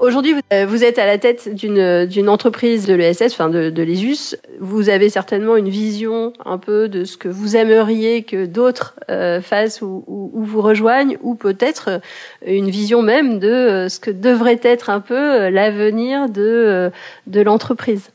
Aujourd'hui, 0.00 0.34
euh, 0.54 0.64
vous 0.64 0.82
êtes 0.82 0.98
à 0.98 1.04
la 1.04 1.18
tête 1.18 1.54
d'une 1.54 2.28
entreprise 2.30 2.86
de 2.86 2.94
l'ESS, 2.94 3.34
enfin 3.34 3.50
de, 3.50 3.68
de 3.68 3.82
l'ESUS. 3.82 4.34
Vous 4.58 4.88
avez 4.88 5.10
certainement 5.10 5.56
une 5.56 5.68
vision 5.68 6.32
un 6.42 6.56
peu 6.56 6.88
de 6.88 7.04
ce 7.04 7.18
que 7.18 7.28
vous 7.28 7.54
aimeriez 7.54 8.22
que 8.22 8.46
d'autres 8.46 8.94
euh, 9.10 9.42
fassent 9.42 9.82
ou, 9.82 10.02
ou, 10.06 10.42
vous 10.42 10.62
rejoignent, 10.62 11.18
ou 11.20 11.34
peut-être 11.34 12.00
une 12.46 12.70
vision 12.70 13.02
même 13.02 13.40
de 13.40 13.48
euh, 13.48 13.88
ce 13.90 14.00
que 14.00 14.10
devrait 14.10 14.60
être 14.62 14.88
un 14.88 15.00
peu 15.00 15.50
l'avenir 15.50 16.30
de 16.30 16.90
l'entreprise. 17.26 18.08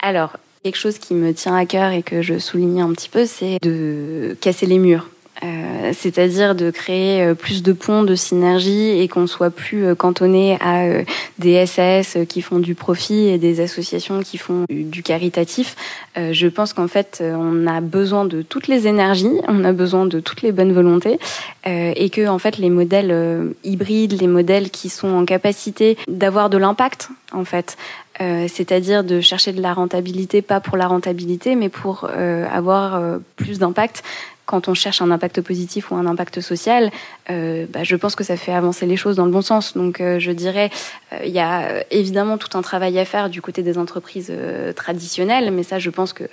Alors, 0.00 0.38
quelque 0.64 0.78
chose 0.78 0.96
qui 0.96 1.12
me 1.12 1.34
tient 1.34 1.56
à 1.56 1.66
cœur 1.66 1.92
et 1.92 2.02
que 2.02 2.22
je 2.22 2.38
souligne 2.38 2.80
un 2.80 2.92
petit 2.94 3.10
peu, 3.10 3.26
c'est 3.26 3.58
de 3.60 4.34
casser 4.40 4.64
les 4.64 4.78
murs 4.78 5.10
euh, 5.42 5.92
c'est-à-dire 5.94 6.54
de 6.54 6.70
créer 6.70 7.22
euh, 7.22 7.34
plus 7.34 7.62
de 7.62 7.72
ponts 7.72 8.02
de 8.02 8.14
synergie 8.14 9.00
et 9.00 9.08
qu'on 9.08 9.26
soit 9.26 9.48
plus 9.48 9.86
euh, 9.86 9.94
cantonné 9.94 10.58
à 10.60 11.02
des 11.38 11.64
SAS 11.64 12.18
qui 12.28 12.42
font 12.42 12.58
du 12.58 12.74
profit 12.74 13.28
et 13.28 13.38
des 13.38 13.60
associations 13.60 14.20
qui 14.20 14.36
font 14.36 14.64
du 14.68 15.02
caritatif. 15.02 15.76
Je 16.16 16.48
pense 16.48 16.72
qu'en 16.72 16.88
fait, 16.88 17.22
on 17.24 17.66
a 17.66 17.80
besoin 17.80 18.24
de 18.24 18.42
toutes 18.42 18.68
les 18.68 18.86
énergies, 18.86 19.32
on 19.48 19.64
a 19.64 19.72
besoin 19.72 20.06
de 20.06 20.20
toutes 20.20 20.42
les 20.42 20.52
bonnes 20.52 20.72
volontés 20.72 21.18
et 21.64 22.10
que 22.10 22.28
en 22.28 22.38
fait, 22.38 22.58
les 22.58 22.68
modèles 22.68 23.54
hybrides, 23.64 24.20
les 24.20 24.26
modèles 24.26 24.70
qui 24.70 24.88
sont 24.88 25.08
en 25.08 25.24
capacité 25.24 25.96
d'avoir 26.08 26.50
de 26.50 26.58
l'impact, 26.58 27.08
en 27.32 27.44
fait, 27.44 27.76
c'est-à-dire 28.18 29.02
de 29.04 29.20
chercher 29.20 29.52
de 29.52 29.62
la 29.62 29.72
rentabilité, 29.72 30.42
pas 30.42 30.60
pour 30.60 30.76
la 30.76 30.86
rentabilité, 30.86 31.54
mais 31.54 31.68
pour 31.68 32.08
avoir 32.08 33.00
plus 33.36 33.58
d'impact 33.58 34.02
quand 34.50 34.66
on 34.66 34.74
cherche 34.74 35.00
un 35.00 35.12
impact 35.12 35.42
positif 35.42 35.92
ou 35.92 35.94
un 35.94 36.06
impact 36.06 36.40
social, 36.40 36.90
euh, 37.30 37.66
bah, 37.72 37.84
je 37.84 37.94
pense 37.94 38.16
que 38.16 38.24
ça 38.24 38.36
fait 38.36 38.52
avancer 38.52 38.84
les 38.84 38.96
choses 38.96 39.14
dans 39.14 39.24
le 39.24 39.30
bon 39.30 39.42
sens. 39.42 39.76
Donc 39.76 40.00
euh, 40.00 40.18
je 40.18 40.32
dirais, 40.32 40.70
euh, 41.12 41.20
il 41.24 41.30
y 41.30 41.38
a 41.38 41.84
évidemment 41.92 42.36
tout 42.36 42.58
un 42.58 42.62
travail 42.62 42.98
à 42.98 43.04
faire 43.04 43.30
du 43.30 43.40
côté 43.40 43.62
des 43.62 43.78
entreprises 43.78 44.32
traditionnelles, 44.74 45.52
mais 45.52 45.62
ça 45.62 45.78
je 45.78 45.88
pense 45.88 46.12
que 46.12 46.24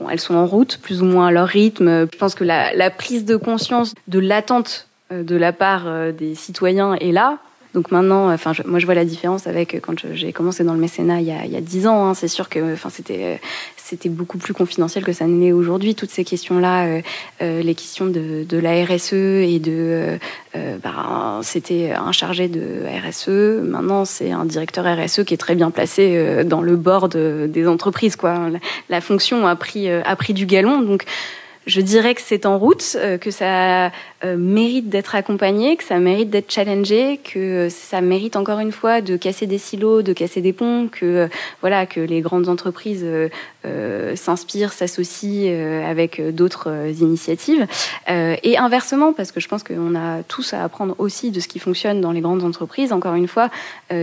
bon, 0.00 0.08
elles 0.08 0.18
sont 0.18 0.34
en 0.34 0.46
route, 0.46 0.78
plus 0.78 1.02
ou 1.02 1.04
moins 1.04 1.26
à 1.26 1.30
leur 1.30 1.46
rythme. 1.46 2.08
Je 2.10 2.16
pense 2.16 2.34
que 2.34 2.44
la, 2.44 2.72
la 2.72 2.88
prise 2.88 3.26
de 3.26 3.36
conscience 3.36 3.94
de 4.06 4.18
l'attente 4.18 4.88
de 5.10 5.36
la 5.36 5.52
part 5.52 6.12
des 6.12 6.34
citoyens 6.34 6.94
est 6.94 7.12
là. 7.12 7.38
Donc 7.74 7.90
maintenant, 7.90 8.32
enfin, 8.32 8.52
moi 8.66 8.78
je 8.78 8.86
vois 8.86 8.94
la 8.94 9.04
différence 9.04 9.46
avec 9.46 9.80
quand 9.80 10.12
j'ai 10.12 10.32
commencé 10.32 10.64
dans 10.64 10.74
le 10.74 10.80
mécénat 10.80 11.20
il 11.20 11.26
y 11.26 11.32
a, 11.32 11.44
il 11.44 11.52
y 11.52 11.56
a 11.56 11.60
10 11.60 11.86
ans. 11.86 12.06
Hein, 12.06 12.14
c'est 12.14 12.28
sûr 12.28 12.48
que, 12.48 12.72
enfin, 12.72 12.90
c'était 12.90 13.40
c'était 13.88 14.10
beaucoup 14.10 14.36
plus 14.36 14.52
confidentiel 14.52 15.02
que 15.02 15.14
ça 15.14 15.26
n'est 15.26 15.52
aujourd'hui. 15.52 15.94
Toutes 15.94 16.10
ces 16.10 16.22
questions-là, 16.22 16.84
euh, 16.84 17.00
euh, 17.40 17.62
les 17.62 17.74
questions 17.74 18.04
de, 18.04 18.46
la 18.58 18.84
RSE 18.84 19.14
et 19.14 19.58
de, 19.58 20.18
euh, 20.54 20.76
bah, 20.82 21.40
c'était 21.42 21.92
un 21.92 22.12
chargé 22.12 22.48
de 22.48 22.82
RSE. 22.84 23.62
Maintenant, 23.62 24.04
c'est 24.04 24.30
un 24.30 24.44
directeur 24.44 24.84
RSE 24.84 25.24
qui 25.24 25.32
est 25.32 25.38
très 25.38 25.54
bien 25.54 25.70
placé 25.70 26.44
dans 26.44 26.60
le 26.60 26.76
board 26.76 27.16
des 27.16 27.66
entreprises. 27.66 28.16
Quoi. 28.16 28.50
La, 28.50 28.58
la 28.90 29.00
fonction 29.00 29.46
a 29.46 29.56
pris, 29.56 29.90
a 29.90 30.16
pris 30.16 30.34
du 30.34 30.44
galon. 30.44 30.82
Donc, 30.82 31.04
je 31.68 31.82
dirais 31.82 32.14
que 32.14 32.22
c'est 32.24 32.46
en 32.46 32.58
route, 32.58 32.96
euh, 32.96 33.18
que 33.18 33.30
ça 33.30 33.86
euh, 34.24 34.36
mérite 34.38 34.88
d'être 34.88 35.14
accompagné, 35.14 35.76
que 35.76 35.84
ça 35.84 35.98
mérite 35.98 36.30
d'être 36.30 36.50
challengé, 36.50 37.20
que 37.22 37.68
ça 37.68 38.00
mérite 38.00 38.36
encore 38.36 38.58
une 38.58 38.72
fois 38.72 39.02
de 39.02 39.18
casser 39.18 39.46
des 39.46 39.58
silos, 39.58 40.00
de 40.00 40.14
casser 40.14 40.40
des 40.40 40.54
ponts, 40.54 40.88
que 40.90 41.04
euh, 41.04 41.28
voilà 41.60 41.84
que 41.84 42.00
les 42.00 42.22
grandes 42.22 42.48
entreprises 42.48 43.06
s'inspirent, 44.14 44.72
s'associent 44.72 45.52
avec 45.86 46.22
d'autres 46.34 46.70
initiatives, 47.00 47.66
et 48.08 48.56
inversement 48.56 49.12
parce 49.12 49.30
que 49.30 49.40
je 49.40 49.48
pense 49.48 49.62
qu'on 49.62 49.94
a 49.94 50.22
tous 50.22 50.54
à 50.54 50.64
apprendre 50.64 50.94
aussi 50.96 51.30
de 51.30 51.40
ce 51.40 51.48
qui 51.48 51.58
fonctionne 51.58 52.00
dans 52.00 52.12
les 52.12 52.22
grandes 52.22 52.44
entreprises. 52.44 52.94
Encore 52.94 53.14
une 53.14 53.28
fois, 53.28 53.50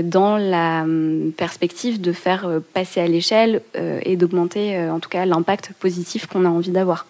dans 0.04 0.38
la 0.38 0.84
hum, 0.84 1.32
perspective 1.36 2.00
de 2.00 2.12
faire 2.12 2.48
passer 2.74 3.02
à 3.02 3.08
l'échelle 3.08 3.62
et 3.74 4.16
d'augmenter 4.18 4.88
en 4.88 5.00
tout 5.00 5.10
cas 5.10 5.26
l'impact 5.26 5.72
positif 5.80 6.28
qu'on 6.28 6.46
a 6.46 6.50
envie 6.50 6.72
d'avoir. 6.72 7.08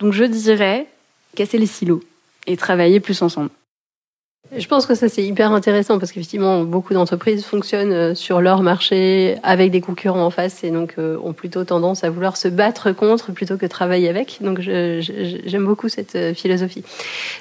Donc 0.00 0.12
je 0.12 0.24
dirais 0.24 0.86
casser 1.34 1.58
les 1.58 1.66
silos 1.66 2.02
et 2.46 2.56
travailler 2.56 3.00
plus 3.00 3.22
ensemble. 3.22 3.50
Je 4.56 4.68
pense 4.68 4.84
que 4.86 4.94
ça 4.94 5.08
c'est 5.08 5.24
hyper 5.24 5.52
intéressant 5.52 5.98
parce 5.98 6.12
qu'effectivement 6.12 6.62
beaucoup 6.64 6.92
d'entreprises 6.92 7.44
fonctionnent 7.44 7.92
euh, 7.92 8.14
sur 8.14 8.42
leur 8.42 8.62
marché 8.62 9.36
avec 9.42 9.70
des 9.70 9.80
concurrents 9.80 10.24
en 10.24 10.30
face 10.30 10.62
et 10.62 10.70
donc 10.70 10.94
euh, 10.98 11.16
ont 11.24 11.32
plutôt 11.32 11.64
tendance 11.64 12.04
à 12.04 12.10
vouloir 12.10 12.36
se 12.36 12.48
battre 12.48 12.92
contre 12.92 13.32
plutôt 13.32 13.56
que 13.56 13.64
travailler 13.64 14.08
avec. 14.08 14.38
Donc 14.42 14.60
j'aime 14.60 15.64
beaucoup 15.64 15.88
cette 15.88 16.14
euh, 16.14 16.34
philosophie. 16.34 16.84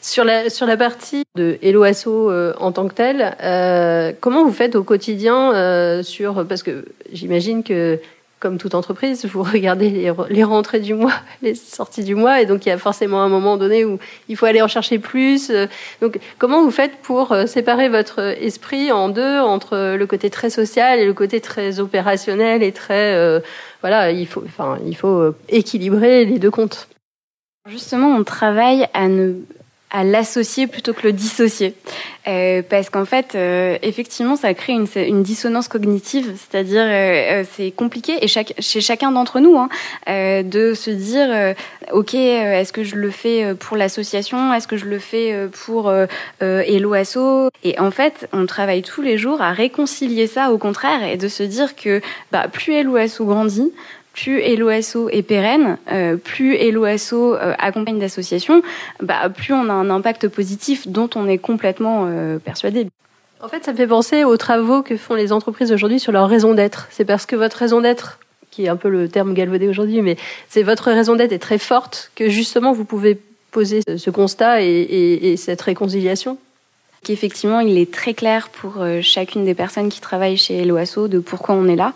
Sur 0.02 0.24
la 0.24 0.50
sur 0.50 0.66
la 0.66 0.78
partie 0.78 1.24
de 1.36 1.58
Hello 1.62 1.84
Asso 1.84 2.32
en 2.58 2.72
tant 2.72 2.88
que 2.88 2.94
tel, 2.94 4.16
comment 4.22 4.46
vous 4.46 4.54
faites 4.54 4.76
au 4.76 4.84
quotidien 4.84 6.02
sur 6.04 6.48
parce 6.48 6.64
que 6.64 6.86
j'imagine 7.12 7.64
que 7.64 8.00
comme 8.44 8.58
toute 8.58 8.76
entreprise, 8.76 9.26
vous 9.26 9.42
regardez 9.54 9.90
les, 10.30 10.44
rentrées 10.44 10.82
du 10.82 10.94
mois, 10.94 11.14
les 11.42 11.56
sorties 11.56 12.04
du 12.04 12.14
mois, 12.14 12.42
et 12.42 12.46
donc 12.46 12.66
il 12.66 12.70
y 12.70 12.72
a 12.74 12.78
forcément 12.78 13.24
un 13.24 13.30
moment 13.30 13.56
donné 13.56 13.86
où 13.86 14.00
il 14.28 14.36
faut 14.36 14.46
aller 14.46 14.62
en 14.62 14.68
chercher 14.68 15.00
plus. 15.00 15.50
Euh, 15.50 15.66
donc, 16.02 16.20
comment 16.38 16.62
vous 16.62 16.70
faites 16.70 16.98
pour 16.98 17.32
euh, 17.32 17.46
séparer 17.46 17.88
votre 17.88 18.20
esprit 18.20 18.92
en 18.92 19.08
deux 19.08 19.40
entre 19.40 19.96
le 19.96 20.06
côté 20.06 20.30
très 20.30 20.50
social 20.50 21.00
et 21.00 21.06
le 21.06 21.14
côté 21.14 21.40
très 21.40 21.80
opérationnel 21.80 22.62
et 22.64 22.74
très 22.74 23.16
euh, 23.16 23.40
voilà, 23.80 24.12
il 24.12 24.28
faut, 24.28 24.44
enfin, 24.46 24.78
il 24.86 24.96
faut 24.96 25.34
équilibrer 25.48 26.26
les 26.26 26.38
deux 26.38 26.52
comptes? 26.52 26.90
Justement, 27.70 28.10
on 28.10 28.26
travaille 28.26 28.88
à 28.94 29.08
ne 29.08 29.36
à 29.94 30.04
l'associer 30.04 30.66
plutôt 30.66 30.92
que 30.92 31.04
le 31.04 31.14
dissocier. 31.14 31.76
Euh, 32.28 32.64
parce 32.68 32.90
qu'en 32.90 33.06
fait, 33.06 33.36
euh, 33.36 33.78
effectivement, 33.84 34.36
ça 34.36 34.54
crée 34.54 34.74
une, 34.74 35.24
dissonance 35.24 35.68
cognitive, 35.68 36.34
c'est-à-dire 36.36 36.84
euh, 36.84 37.44
c'est 37.52 37.72
compliqué 37.72 38.14
et 38.22 38.28
chaque, 38.28 38.54
chez 38.60 38.82
chacun 38.82 39.12
d'entre 39.12 39.40
nous 39.40 39.58
hein, 39.58 39.70
de 40.08 40.74
se 40.74 40.90
dire, 40.90 41.54
ok, 41.92 42.16
est-ce 42.16 42.74
que 42.74 42.84
je 42.84 42.96
le 42.96 43.12
fais 43.12 43.54
pour 43.56 43.78
l'association, 43.78 44.54
est-ce 44.54 44.68
que 44.68 44.78
je 44.78 44.86
le 44.86 45.00
fais 45.00 45.48
pour 45.52 45.94
Hello 46.42 46.94
Asso? 46.94 47.50
Et 47.64 47.80
en 47.80 47.92
fait, 47.92 48.28
on 48.34 48.46
travaille 48.46 48.82
tous 48.82 49.02
les 49.02 49.18
jours 49.18 49.42
à 49.42 49.52
réconcilier 49.52 50.28
ça, 50.28 50.52
au 50.52 50.58
contraire, 50.58 51.04
et 51.04 51.18
de 51.18 51.28
se 51.28 51.44
dire 51.44 51.76
que 51.76 52.02
bah, 52.32 52.48
plus 52.52 52.74
Hello 52.74 52.96
Asso 52.96 53.24
grandit, 53.26 53.72
plus 54.14 54.56
LOSO 54.56 55.10
est 55.10 55.24
pérenne, 55.24 55.78
euh, 55.92 56.16
plus 56.16 56.56
LOSO 56.72 57.36
euh, 57.36 57.54
accompagne 57.58 58.00
d'associations, 58.00 58.62
bah, 59.02 59.30
plus 59.30 59.54
on 59.54 59.70
a 59.70 59.74
un 59.74 59.90
impact 59.90 60.28
positif 60.28 60.88
dont 60.88 61.10
on 61.16 61.28
est 61.28 61.40
complètement 61.40 62.06
euh, 62.08 62.38
persuadé. 62.38 62.88
En 63.42 63.48
fait, 63.50 63.66
ça 63.66 63.74
me 63.74 63.78
fait 63.78 63.88
penser 63.88 64.24
aux 64.24 64.38
travaux 64.38 64.84
que 64.84 64.96
font 64.96 65.16
les 65.16 65.34
entreprises 65.34 65.72
aujourd'hui 65.72 66.00
sur 66.00 66.12
leur 66.12 66.30
raison 66.30 66.54
d'être. 66.54 66.88
C'est 66.92 67.06
parce 67.06 67.26
que 67.26 67.36
votre 67.36 67.58
raison 67.58 67.82
d'être, 67.82 68.20
qui 68.52 68.66
est 68.66 68.70
un 68.70 68.78
peu 68.78 68.88
le 68.88 69.10
terme 69.10 69.34
galvaudé 69.34 69.68
aujourd'hui, 69.68 70.02
mais 70.02 70.16
c'est 70.48 70.64
votre 70.64 70.92
raison 70.92 71.16
d'être 71.16 71.34
est 71.34 71.40
très 71.40 71.58
forte 71.58 72.12
que 72.16 72.30
justement 72.30 72.72
vous 72.72 72.86
pouvez 72.86 73.20
poser 73.52 73.82
ce 73.98 74.10
constat 74.10 74.62
et, 74.62 75.36
cette 75.38 75.62
réconciliation. 75.62 76.38
Qu'effectivement, 77.04 77.60
il 77.60 77.78
est 77.78 77.92
très 77.92 78.14
clair 78.14 78.48
pour 78.50 78.76
chacune 79.02 79.44
des 79.44 79.54
personnes 79.54 79.90
qui 79.90 80.00
travaillent 80.00 80.38
chez 80.38 80.64
l'OASO 80.64 81.10
de 81.10 81.20
pourquoi 81.20 81.56
on 81.56 81.68
est 81.68 81.76
là. 81.76 81.94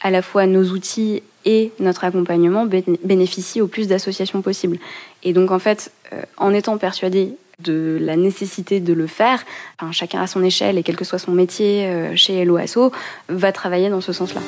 À 0.00 0.10
la 0.10 0.20
fois 0.20 0.46
nos 0.46 0.64
outils 0.70 1.22
et 1.48 1.72
notre 1.80 2.04
accompagnement 2.04 2.66
bénéficient 3.02 3.62
au 3.62 3.68
plus 3.68 3.88
d'associations 3.88 4.42
possibles. 4.42 4.78
Et 5.24 5.32
donc 5.32 5.50
en 5.50 5.58
fait, 5.58 5.90
euh, 6.12 6.20
en 6.36 6.52
étant 6.52 6.76
persuadé 6.76 7.32
de 7.58 7.96
la 8.00 8.16
nécessité 8.16 8.80
de 8.80 8.92
le 8.92 9.06
faire, 9.06 9.44
chacun 9.90 10.20
à 10.20 10.26
son 10.26 10.44
échelle 10.44 10.76
et 10.76 10.82
quel 10.82 10.94
que 10.94 11.06
soit 11.06 11.18
son 11.18 11.32
métier 11.32 11.86
euh, 11.86 12.14
chez 12.14 12.44
LOASO, 12.44 12.92
va 13.30 13.50
travailler 13.50 13.88
dans 13.88 14.02
ce 14.02 14.12
sens-là. 14.12 14.42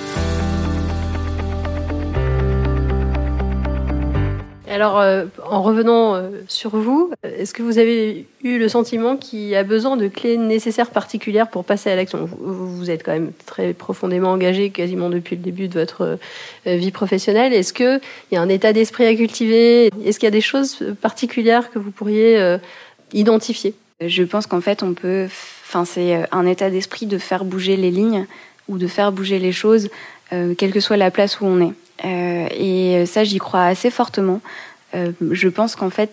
Alors, 4.81 4.99
euh, 4.99 5.27
en 5.45 5.63
revenant 5.63 6.15
euh, 6.15 6.31
sur 6.49 6.71
vous, 6.71 7.13
est-ce 7.23 7.53
que 7.53 7.63
vous 7.63 7.79
avez 7.79 8.27
eu 8.43 8.59
le 8.59 8.69
sentiment 8.69 9.17
qu'il 9.17 9.47
y 9.47 9.55
a 9.55 9.63
besoin 9.63 9.97
de 9.97 10.09
clés 10.09 10.39
nécessaires 10.39 10.91
particulières 10.91 11.49
pour 11.49 11.65
passer 11.65 11.91
à 11.91 11.97
l'action? 11.97 12.29
Vous, 12.41 12.91
êtes 12.91 13.05
quand 13.05 13.13
même 13.13 13.33
très 13.47 13.75
profondément 13.75 14.33
engagé 14.33 14.71
quasiment 14.71 15.11
depuis 15.11 15.37
le 15.37 15.43
début 15.43 15.69
de 15.69 15.79
votre 15.79 16.19
vie 16.65 16.91
professionnelle. 16.93 17.53
Est-ce 17.53 17.73
qu'il 17.75 18.01
y 18.33 18.37
a 18.37 18.41
un 18.41 18.49
état 18.49 18.73
d'esprit 18.73 19.05
à 19.05 19.15
cultiver? 19.15 19.91
Est-ce 20.05 20.19
qu'il 20.19 20.27
y 20.27 20.29
a 20.29 20.31
des 20.33 20.41
choses 20.41 20.79
particulières 21.03 21.71
que 21.71 21.79
vous 21.79 21.91
pourriez 21.91 22.59
identifier? 23.13 23.75
Je 24.01 24.23
pense 24.23 24.47
qu'en 24.47 24.61
fait, 24.61 24.83
on 24.83 24.95
peut. 24.95 25.29
Enfin, 25.67 25.85
c'est 25.85 26.17
euh, 26.17 26.25
un 26.33 26.47
état 26.47 26.71
d'esprit 26.71 27.07
de 27.07 27.19
faire 27.19 27.45
bouger 27.45 27.77
les 27.77 27.91
lignes 27.91 28.27
ou 28.69 28.79
de 28.79 28.87
faire 28.87 29.13
bouger 29.13 29.39
les 29.39 29.53
choses, 29.53 29.89
euh, 30.33 30.55
quelle 30.57 30.73
que 30.73 30.81
soit 30.81 30.97
la 30.97 31.11
place 31.11 31.41
où 31.41 31.47
on 31.47 31.61
est. 31.61 31.75
Euh, 32.05 32.49
et 32.51 33.05
ça, 33.07 33.25
j'y 33.25 33.39
crois 33.39 33.65
assez 33.65 33.91
fortement. 33.91 34.41
Je 34.95 35.49
pense 35.49 35.77
qu'en 35.77 35.91
fait, 35.91 36.13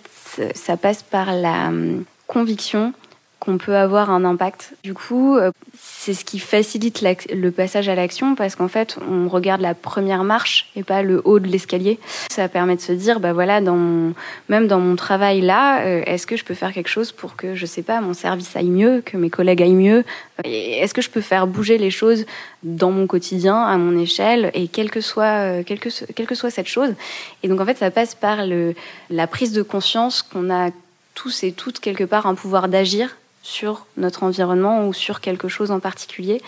ça 0.53 0.77
passe 0.77 1.03
par 1.03 1.33
la 1.33 1.67
hum, 1.67 2.03
conviction 2.27 2.93
qu'on 3.47 3.57
peut 3.57 3.77
avoir 3.77 4.09
un 4.09 4.25
impact. 4.25 4.73
Du 4.83 4.93
coup, 4.93 5.37
c'est 5.79 6.13
ce 6.13 6.25
qui 6.25 6.37
facilite 6.37 7.01
le 7.33 7.49
passage 7.49 7.87
à 7.87 7.95
l'action 7.95 8.35
parce 8.35 8.55
qu'en 8.55 8.67
fait, 8.67 8.97
on 9.09 9.29
regarde 9.29 9.61
la 9.61 9.73
première 9.73 10.25
marche 10.25 10.69
et 10.75 10.83
pas 10.83 11.01
le 11.01 11.21
haut 11.23 11.39
de 11.39 11.47
l'escalier. 11.47 11.97
Ça 12.29 12.49
permet 12.49 12.75
de 12.75 12.81
se 12.81 12.91
dire, 12.91 13.21
bah 13.21 13.31
voilà, 13.31 13.61
même 13.61 14.67
dans 14.67 14.79
mon 14.79 14.97
travail 14.97 15.39
là, 15.39 15.81
euh, 15.85 16.03
est-ce 16.05 16.27
que 16.27 16.35
je 16.35 16.43
peux 16.43 16.55
faire 16.55 16.73
quelque 16.73 16.89
chose 16.89 17.13
pour 17.13 17.37
que, 17.37 17.55
je 17.55 17.65
sais 17.65 17.83
pas, 17.83 18.01
mon 18.01 18.13
service 18.13 18.53
aille 18.57 18.69
mieux, 18.69 19.01
que 19.01 19.15
mes 19.15 19.29
collègues 19.29 19.61
aillent 19.61 19.73
mieux? 19.73 20.03
Est-ce 20.43 20.93
que 20.93 21.01
je 21.01 21.09
peux 21.09 21.21
faire 21.21 21.47
bouger 21.47 21.77
les 21.77 21.91
choses 21.91 22.25
dans 22.63 22.91
mon 22.91 23.07
quotidien, 23.07 23.61
à 23.63 23.77
mon 23.77 23.97
échelle, 23.97 24.51
et 24.55 24.67
quelle 24.67 24.91
que 24.91 24.99
soit, 24.99 25.23
euh, 25.23 25.63
cette 26.49 26.67
chose? 26.67 26.93
Et 27.43 27.47
donc 27.47 27.61
en 27.61 27.65
fait, 27.65 27.77
ça 27.77 27.91
passe 27.91 28.13
par 28.13 28.39
la 29.09 29.27
prise 29.27 29.53
de 29.53 29.61
conscience 29.61 30.21
qu'on 30.21 30.49
a 30.49 30.71
tous 31.15 31.43
et 31.43 31.53
toutes 31.53 31.79
quelque 31.79 32.03
part 32.03 32.25
un 32.25 32.35
pouvoir 32.35 32.67
d'agir 32.67 33.15
sur 33.47 33.85
notre 33.95 34.23
environnement 34.23 34.85
ou 34.87 34.93
sur 34.93 35.21
quelque 35.21 35.47
chose 35.47 35.71
en 35.71 35.79
particulier. 35.79 36.41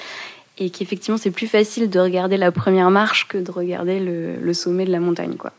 Et 0.57 0.69
qu'effectivement, 0.69 1.17
c'est 1.17 1.31
plus 1.31 1.47
facile 1.47 1.89
de 1.89 1.99
regarder 1.99 2.35
la 2.35 2.51
première 2.51 2.91
marche 2.91 3.29
que 3.29 3.37
de 3.37 3.49
regarder 3.49 3.99
le, 4.01 4.53
sommet 4.53 4.83
de 4.83 4.91
la 4.91 4.99
montagne. 4.99 5.35
Quoi. 5.35 5.53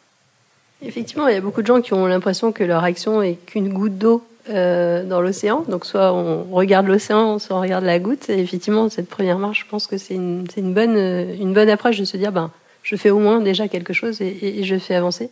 Effectivement, 0.83 1.27
il 1.29 1.35
y 1.35 1.39
a 1.39 1.41
beaucoup 1.41 1.63
de 1.63 1.67
gens 1.67 1.81
qui 1.81 1.95
ont 1.95 2.07
l'impression 2.07 2.53
que 2.53 2.63
leur 2.63 2.85
action 2.85 3.23
est 3.23 3.37
qu'une 3.47 3.73
goutte 3.73 3.97
d'eau 3.97 4.23
euh, 4.51 5.03
dans 5.05 5.23
l'océan. 5.23 5.65
Donc, 5.67 5.87
soit 5.87 6.13
on 6.13 6.45
regarde 6.53 6.87
l'océan, 6.87 7.39
soit 7.39 7.57
on 7.57 7.63
regarde 7.63 7.85
la 7.85 7.99
goutte. 7.99 8.29
Et 8.29 8.39
effectivement, 8.39 8.91
cette 8.91 9.09
première 9.09 9.39
marche, 9.39 9.61
je 9.61 9.71
pense 9.71 9.87
que 9.87 9.97
c'est 9.97 10.15
une, 10.15 10.47
une, 10.59 10.75
bonne, 10.75 10.99
une 10.99 11.55
bonne 11.55 11.71
approche 11.71 11.99
de 11.99 12.05
se 12.05 12.19
dire 12.19 12.33
ben, 12.33 12.51
je 12.83 12.97
fais 12.97 13.09
au 13.09 13.19
moins 13.19 13.41
déjà 13.41 13.67
quelque 13.67 13.95
chose 13.95 14.21
et, 14.21 14.61
et 14.61 14.65
je 14.65 14.77
fais 14.79 14.95
avancer. 14.95 15.31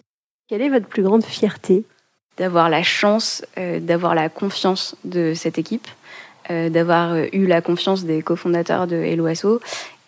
Quelle 0.49 0.62
est 0.62 0.71
votre 0.71 0.87
plus 0.87 1.03
grande 1.03 1.25
fierté? 1.25 1.85
D'avoir 2.38 2.71
la 2.71 2.85
chance, 2.85 3.45
euh, 3.59 3.81
d'avoir 3.81 4.15
la 4.15 4.29
confiance 4.29 4.95
de 5.05 5.35
cette 5.35 5.59
équipe 5.59 5.88
d'avoir 6.71 7.12
euh, 7.12 7.26
eu 7.33 7.47
la 7.47 7.61
confiance 7.61 8.05
des 8.05 8.23
cofondateurs 8.23 8.87
de 8.87 8.97
Helloasso 8.97 9.61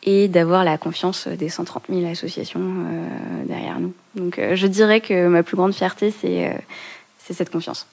et 0.03 0.29
d'avoir 0.29 0.65
la 0.65 0.79
confiance 0.79 1.29
des 1.29 1.49
130 1.49 1.85
000 1.91 2.11
associations 2.11 2.61
euh, 2.61 3.45
derrière 3.47 3.81
nous. 3.81 3.93
Donc 4.15 4.41
je 4.55 4.67
dirais 4.67 5.01
que 5.01 5.29
ma 5.29 5.43
plus 5.43 5.57
grande 5.57 5.75
fierté, 5.75 6.11
c'est 6.11 6.55
cette 7.33 7.51
confiance. 7.51 7.87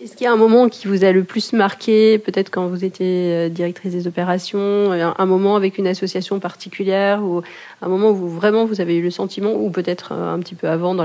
Est-ce 0.00 0.14
qu'il 0.14 0.26
y 0.26 0.28
a 0.28 0.32
un 0.32 0.36
moment 0.36 0.68
qui 0.68 0.86
vous 0.86 1.02
a 1.02 1.10
le 1.10 1.24
plus 1.24 1.52
marqué, 1.52 2.18
peut-être 2.18 2.50
quand 2.50 2.68
vous 2.68 2.84
étiez 2.84 3.48
directrice 3.50 3.90
des 3.90 4.06
opérations, 4.06 4.92
un 4.92 5.26
moment 5.26 5.56
avec 5.56 5.76
une 5.76 5.88
association 5.88 6.38
particulière, 6.38 7.20
ou 7.24 7.42
un 7.82 7.88
moment 7.88 8.10
où 8.10 8.28
vraiment 8.28 8.64
vous 8.64 8.80
avez 8.80 8.96
eu 8.96 9.02
le 9.02 9.10
sentiment, 9.10 9.54
ou 9.54 9.70
peut-être 9.70 10.12
un 10.12 10.38
petit 10.38 10.54
peu 10.54 10.68
avant 10.68 10.94
dans 10.94 11.02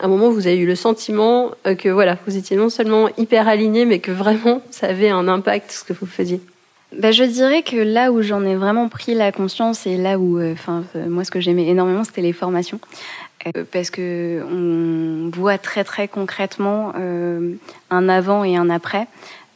un 0.00 0.08
moment 0.08 0.30
vous 0.30 0.46
avez 0.46 0.58
eu 0.58 0.66
le 0.66 0.74
sentiment 0.74 1.52
euh, 1.66 1.74
que 1.74 1.88
voilà, 1.88 2.18
vous 2.26 2.36
étiez 2.36 2.56
non 2.56 2.68
seulement 2.68 3.08
hyper 3.16 3.48
aligné, 3.48 3.84
mais 3.84 3.98
que 3.98 4.12
vraiment 4.12 4.60
ça 4.70 4.88
avait 4.88 5.10
un 5.10 5.28
impact 5.28 5.72
ce 5.72 5.84
que 5.84 5.92
vous 5.92 6.06
faisiez. 6.06 6.40
Bah, 6.96 7.10
je 7.10 7.24
dirais 7.24 7.62
que 7.62 7.76
là 7.76 8.12
où 8.12 8.22
j'en 8.22 8.44
ai 8.44 8.54
vraiment 8.54 8.88
pris 8.88 9.14
la 9.14 9.32
conscience 9.32 9.86
et 9.86 9.96
là 9.96 10.18
où, 10.18 10.38
euh, 10.38 10.52
enfin, 10.52 10.84
euh, 10.94 11.08
moi, 11.08 11.24
ce 11.24 11.30
que 11.30 11.40
j'aimais 11.40 11.66
énormément, 11.66 12.04
c'était 12.04 12.22
les 12.22 12.32
formations, 12.32 12.80
parce 13.70 13.90
que 13.90 14.42
on 14.50 15.30
voit 15.36 15.58
très 15.58 15.84
très 15.84 16.08
concrètement 16.08 16.92
un 17.90 18.08
avant 18.08 18.42
et 18.42 18.56
un 18.56 18.70
après, 18.70 19.06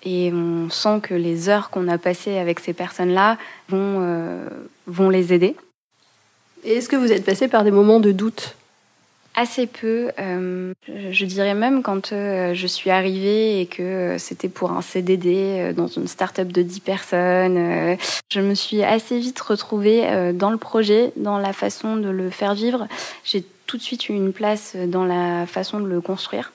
et 0.04 0.30
on 0.32 0.70
sent 0.70 1.00
que 1.02 1.14
les 1.14 1.48
heures 1.48 1.70
qu'on 1.70 1.88
a 1.88 1.98
passées 1.98 2.38
avec 2.38 2.60
ces 2.60 2.72
personnes-là 2.72 3.36
vont 3.68 4.00
vont 4.86 5.10
les 5.10 5.32
aider. 5.32 5.56
Et 6.62 6.74
est-ce 6.74 6.88
que 6.88 6.94
vous 6.94 7.10
êtes 7.10 7.24
passé 7.24 7.48
par 7.48 7.64
des 7.64 7.72
moments 7.72 7.98
de 7.98 8.12
doute? 8.12 8.54
Assez 9.40 9.66
peu. 9.66 10.10
Euh, 10.18 10.74
je 10.86 11.24
dirais 11.24 11.54
même 11.54 11.82
quand 11.82 12.12
euh, 12.12 12.52
je 12.52 12.66
suis 12.66 12.90
arrivée 12.90 13.62
et 13.62 13.66
que 13.66 13.82
euh, 13.82 14.18
c'était 14.18 14.50
pour 14.50 14.70
un 14.70 14.82
CDD 14.82 15.72
dans 15.74 15.86
une 15.86 16.06
start-up 16.06 16.48
de 16.48 16.60
10 16.60 16.80
personnes. 16.80 17.96
je 18.30 18.40
me 18.42 18.54
suis 18.54 18.84
assez 18.84 19.18
vite 19.18 19.40
retrouvée 19.40 20.34
dans 20.34 20.50
le 20.50 20.58
projet, 20.58 21.14
dans 21.16 21.38
la 21.38 21.54
façon 21.54 21.96
de 21.96 22.10
le 22.10 22.28
faire 22.28 22.54
vivre. 22.54 22.86
J'ai 23.24 23.42
tout 23.66 23.78
de 23.78 23.82
suite 23.82 24.10
eu 24.10 24.12
une 24.12 24.34
place 24.34 24.76
dans 24.76 25.06
la 25.06 25.46
façon 25.46 25.80
de 25.80 25.88
le 25.88 26.02
construire. 26.02 26.52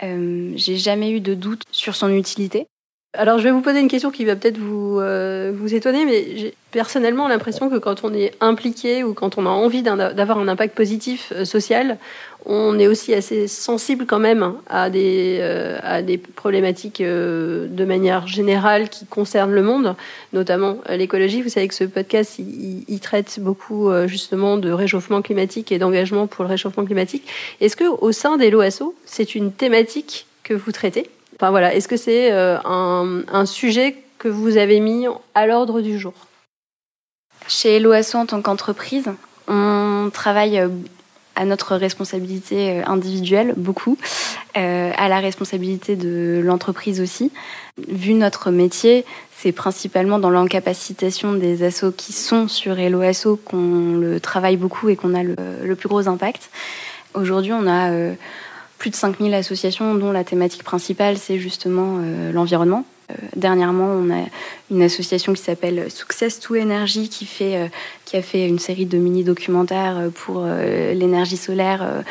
J'ai 0.00 0.76
jamais 0.76 1.10
eu 1.10 1.18
de 1.18 1.34
doute 1.34 1.64
sur 1.72 1.96
son 1.96 2.14
utilité. 2.14 2.68
Alors 3.14 3.36
je 3.36 3.44
vais 3.44 3.50
vous 3.50 3.60
poser 3.60 3.80
une 3.80 3.88
question 3.88 4.10
qui 4.10 4.24
va 4.24 4.36
peut-être 4.36 4.56
vous, 4.56 4.98
euh, 4.98 5.52
vous 5.54 5.74
étonner, 5.74 6.06
mais 6.06 6.34
j'ai 6.34 6.54
personnellement 6.70 7.28
l'impression 7.28 7.68
que 7.68 7.76
quand 7.76 8.04
on 8.04 8.14
est 8.14 8.32
impliqué 8.40 9.04
ou 9.04 9.12
quand 9.12 9.36
on 9.36 9.44
a 9.44 9.50
envie 9.50 9.82
d'avoir 9.82 10.38
un 10.38 10.48
impact 10.48 10.74
positif 10.74 11.30
euh, 11.36 11.44
social, 11.44 11.98
on 12.46 12.78
est 12.78 12.86
aussi 12.86 13.12
assez 13.12 13.48
sensible 13.48 14.06
quand 14.06 14.18
même 14.18 14.54
à 14.66 14.88
des, 14.88 15.40
euh, 15.42 15.78
à 15.82 16.00
des 16.00 16.16
problématiques 16.16 17.02
de 17.02 17.84
manière 17.84 18.26
générale 18.28 18.88
qui 18.88 19.04
concernent 19.04 19.52
le 19.52 19.62
monde, 19.62 19.94
notamment 20.32 20.78
l'écologie. 20.88 21.42
Vous 21.42 21.50
savez 21.50 21.68
que 21.68 21.74
ce 21.74 21.84
podcast, 21.84 22.38
il, 22.38 22.82
il 22.88 23.00
traite 23.00 23.40
beaucoup 23.40 23.90
justement 24.06 24.56
de 24.56 24.72
réchauffement 24.72 25.20
climatique 25.20 25.70
et 25.70 25.78
d'engagement 25.78 26.26
pour 26.26 26.44
le 26.44 26.48
réchauffement 26.50 26.86
climatique. 26.86 27.28
Est-ce 27.60 27.76
que 27.76 27.84
au 27.84 28.10
sein 28.10 28.38
des 28.38 28.50
LOASO, 28.50 28.94
c'est 29.04 29.34
une 29.34 29.52
thématique 29.52 30.26
que 30.42 30.54
vous 30.54 30.72
traitez? 30.72 31.10
Voilà, 31.50 31.74
est-ce 31.74 31.88
que 31.88 31.96
c'est 31.96 32.32
euh, 32.32 32.58
un, 32.64 33.46
sujet 33.46 33.96
que 34.18 34.28
vous 34.28 34.56
avez 34.56 34.80
mis 34.80 35.06
à 35.34 35.46
l'ordre 35.46 35.80
du 35.80 35.98
jour? 35.98 36.14
Chez 37.48 37.80
LOASO 37.80 38.18
en 38.18 38.26
tant 38.26 38.42
qu'entreprise, 38.42 39.10
on 39.48 40.10
travaille 40.12 40.58
euh, 40.58 40.68
à 41.34 41.44
notre 41.44 41.74
responsabilité 41.74 42.70
euh, 42.70 42.82
individuelle 42.86 43.54
beaucoup, 43.56 43.98
à 44.54 45.08
la 45.08 45.18
responsabilité 45.18 45.96
de 45.96 46.42
l'entreprise 46.44 47.00
aussi. 47.00 47.32
Vu 47.88 48.12
notre 48.12 48.50
métier, 48.50 49.06
c'est 49.34 49.50
principalement 49.50 50.18
dans 50.18 50.28
l'encapacitation 50.28 51.32
des 51.32 51.62
assos 51.62 51.90
qui 51.90 52.12
sont 52.12 52.48
sur 52.48 52.74
LOASO 52.74 53.36
qu'on 53.36 53.96
le 53.96 54.20
travaille 54.20 54.58
beaucoup 54.58 54.90
et 54.90 54.96
qu'on 54.96 55.14
a 55.14 55.22
le, 55.22 55.74
plus 55.74 55.88
gros 55.88 56.06
impact. 56.06 56.50
Aujourd'hui, 57.14 57.54
on 57.54 57.66
a 57.66 58.14
plus 58.82 58.90
de 58.90 58.96
5000 58.96 59.32
associations 59.32 59.94
dont 59.94 60.10
la 60.10 60.24
thématique 60.24 60.64
principale, 60.64 61.16
c'est 61.16 61.38
justement 61.38 62.00
euh, 62.00 62.32
l'environnement. 62.32 62.84
Euh, 63.12 63.14
dernièrement, 63.36 63.86
on 63.86 64.10
a 64.10 64.24
une 64.72 64.82
association 64.82 65.32
qui 65.34 65.40
s'appelle 65.40 65.88
Success 65.88 66.40
to 66.40 66.56
Energy 66.56 67.08
qui, 67.08 67.24
fait, 67.24 67.58
euh, 67.58 67.68
qui 68.04 68.16
a 68.16 68.22
fait 68.22 68.48
une 68.48 68.58
série 68.58 68.86
de 68.86 68.98
mini-documentaires 68.98 70.10
pour 70.12 70.44
l'énergie 70.44 71.36
solaire, 71.36 72.02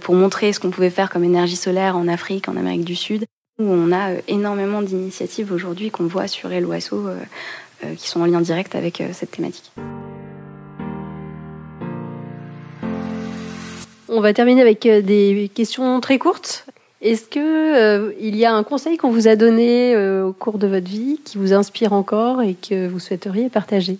pour 0.00 0.14
montrer 0.14 0.54
ce 0.54 0.60
qu'on 0.60 0.70
pouvait 0.70 0.88
faire 0.88 1.10
comme 1.10 1.22
énergie 1.22 1.54
solaire 1.54 1.98
en 1.98 2.08
Afrique, 2.08 2.48
en 2.48 2.56
Amérique 2.56 2.86
du 2.86 2.96
Sud. 2.96 3.26
Où 3.58 3.64
on 3.64 3.92
a 3.92 4.12
énormément 4.26 4.80
d'initiatives 4.80 5.52
aujourd'hui 5.52 5.90
qu'on 5.90 6.06
voit 6.06 6.28
sur 6.28 6.50
Eloasso 6.50 7.08
qui 7.98 8.08
sont 8.08 8.22
en 8.22 8.26
lien 8.26 8.40
direct 8.40 8.74
avec 8.74 9.02
cette 9.12 9.32
thématique. 9.32 9.70
On 14.08 14.20
va 14.20 14.32
terminer 14.32 14.62
avec 14.62 14.86
euh, 14.86 15.02
des 15.02 15.50
questions 15.52 16.00
très 16.00 16.18
courtes. 16.18 16.66
Est-ce 17.02 17.24
que 17.24 17.38
euh, 17.38 18.12
il 18.20 18.36
y 18.36 18.44
a 18.44 18.52
un 18.52 18.62
conseil 18.62 18.96
qu'on 18.96 19.10
vous 19.10 19.28
a 19.28 19.36
donné 19.36 19.94
euh, 19.94 20.26
au 20.26 20.32
cours 20.32 20.58
de 20.58 20.66
votre 20.66 20.88
vie 20.88 21.20
qui 21.24 21.38
vous 21.38 21.52
inspire 21.52 21.92
encore 21.92 22.40
et 22.42 22.54
que 22.54 22.88
vous 22.88 23.00
souhaiteriez 23.00 23.48
partager? 23.48 23.98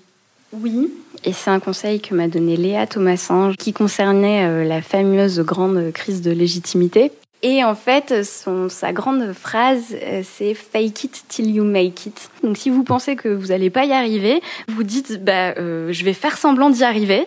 Oui, 0.52 0.90
et 1.24 1.32
c'est 1.32 1.50
un 1.50 1.60
conseil 1.60 2.00
que 2.00 2.14
m'a 2.14 2.28
donné 2.28 2.56
Léa 2.56 2.86
Thomasin 2.86 3.52
qui 3.58 3.72
concernait 3.72 4.64
la 4.64 4.80
fameuse 4.80 5.40
grande 5.40 5.90
crise 5.92 6.22
de 6.22 6.30
légitimité. 6.30 7.10
Et 7.42 7.62
en 7.64 7.74
fait, 7.74 8.24
son, 8.24 8.68
sa 8.68 8.92
grande 8.92 9.32
phrase, 9.32 9.94
c'est 10.22 10.54
fake 10.54 11.04
it 11.04 11.24
till 11.28 11.50
you 11.50 11.64
make 11.64 12.06
it. 12.06 12.30
Donc 12.42 12.56
si 12.56 12.70
vous 12.70 12.84
pensez 12.84 13.16
que 13.16 13.28
vous 13.28 13.48
n'allez 13.48 13.70
pas 13.70 13.84
y 13.84 13.92
arriver, 13.92 14.40
vous 14.68 14.84
dites 14.84 15.22
bah 15.22 15.54
je 15.56 16.04
vais 16.04 16.14
faire 16.14 16.38
semblant 16.38 16.70
d'y 16.70 16.84
arriver. 16.84 17.26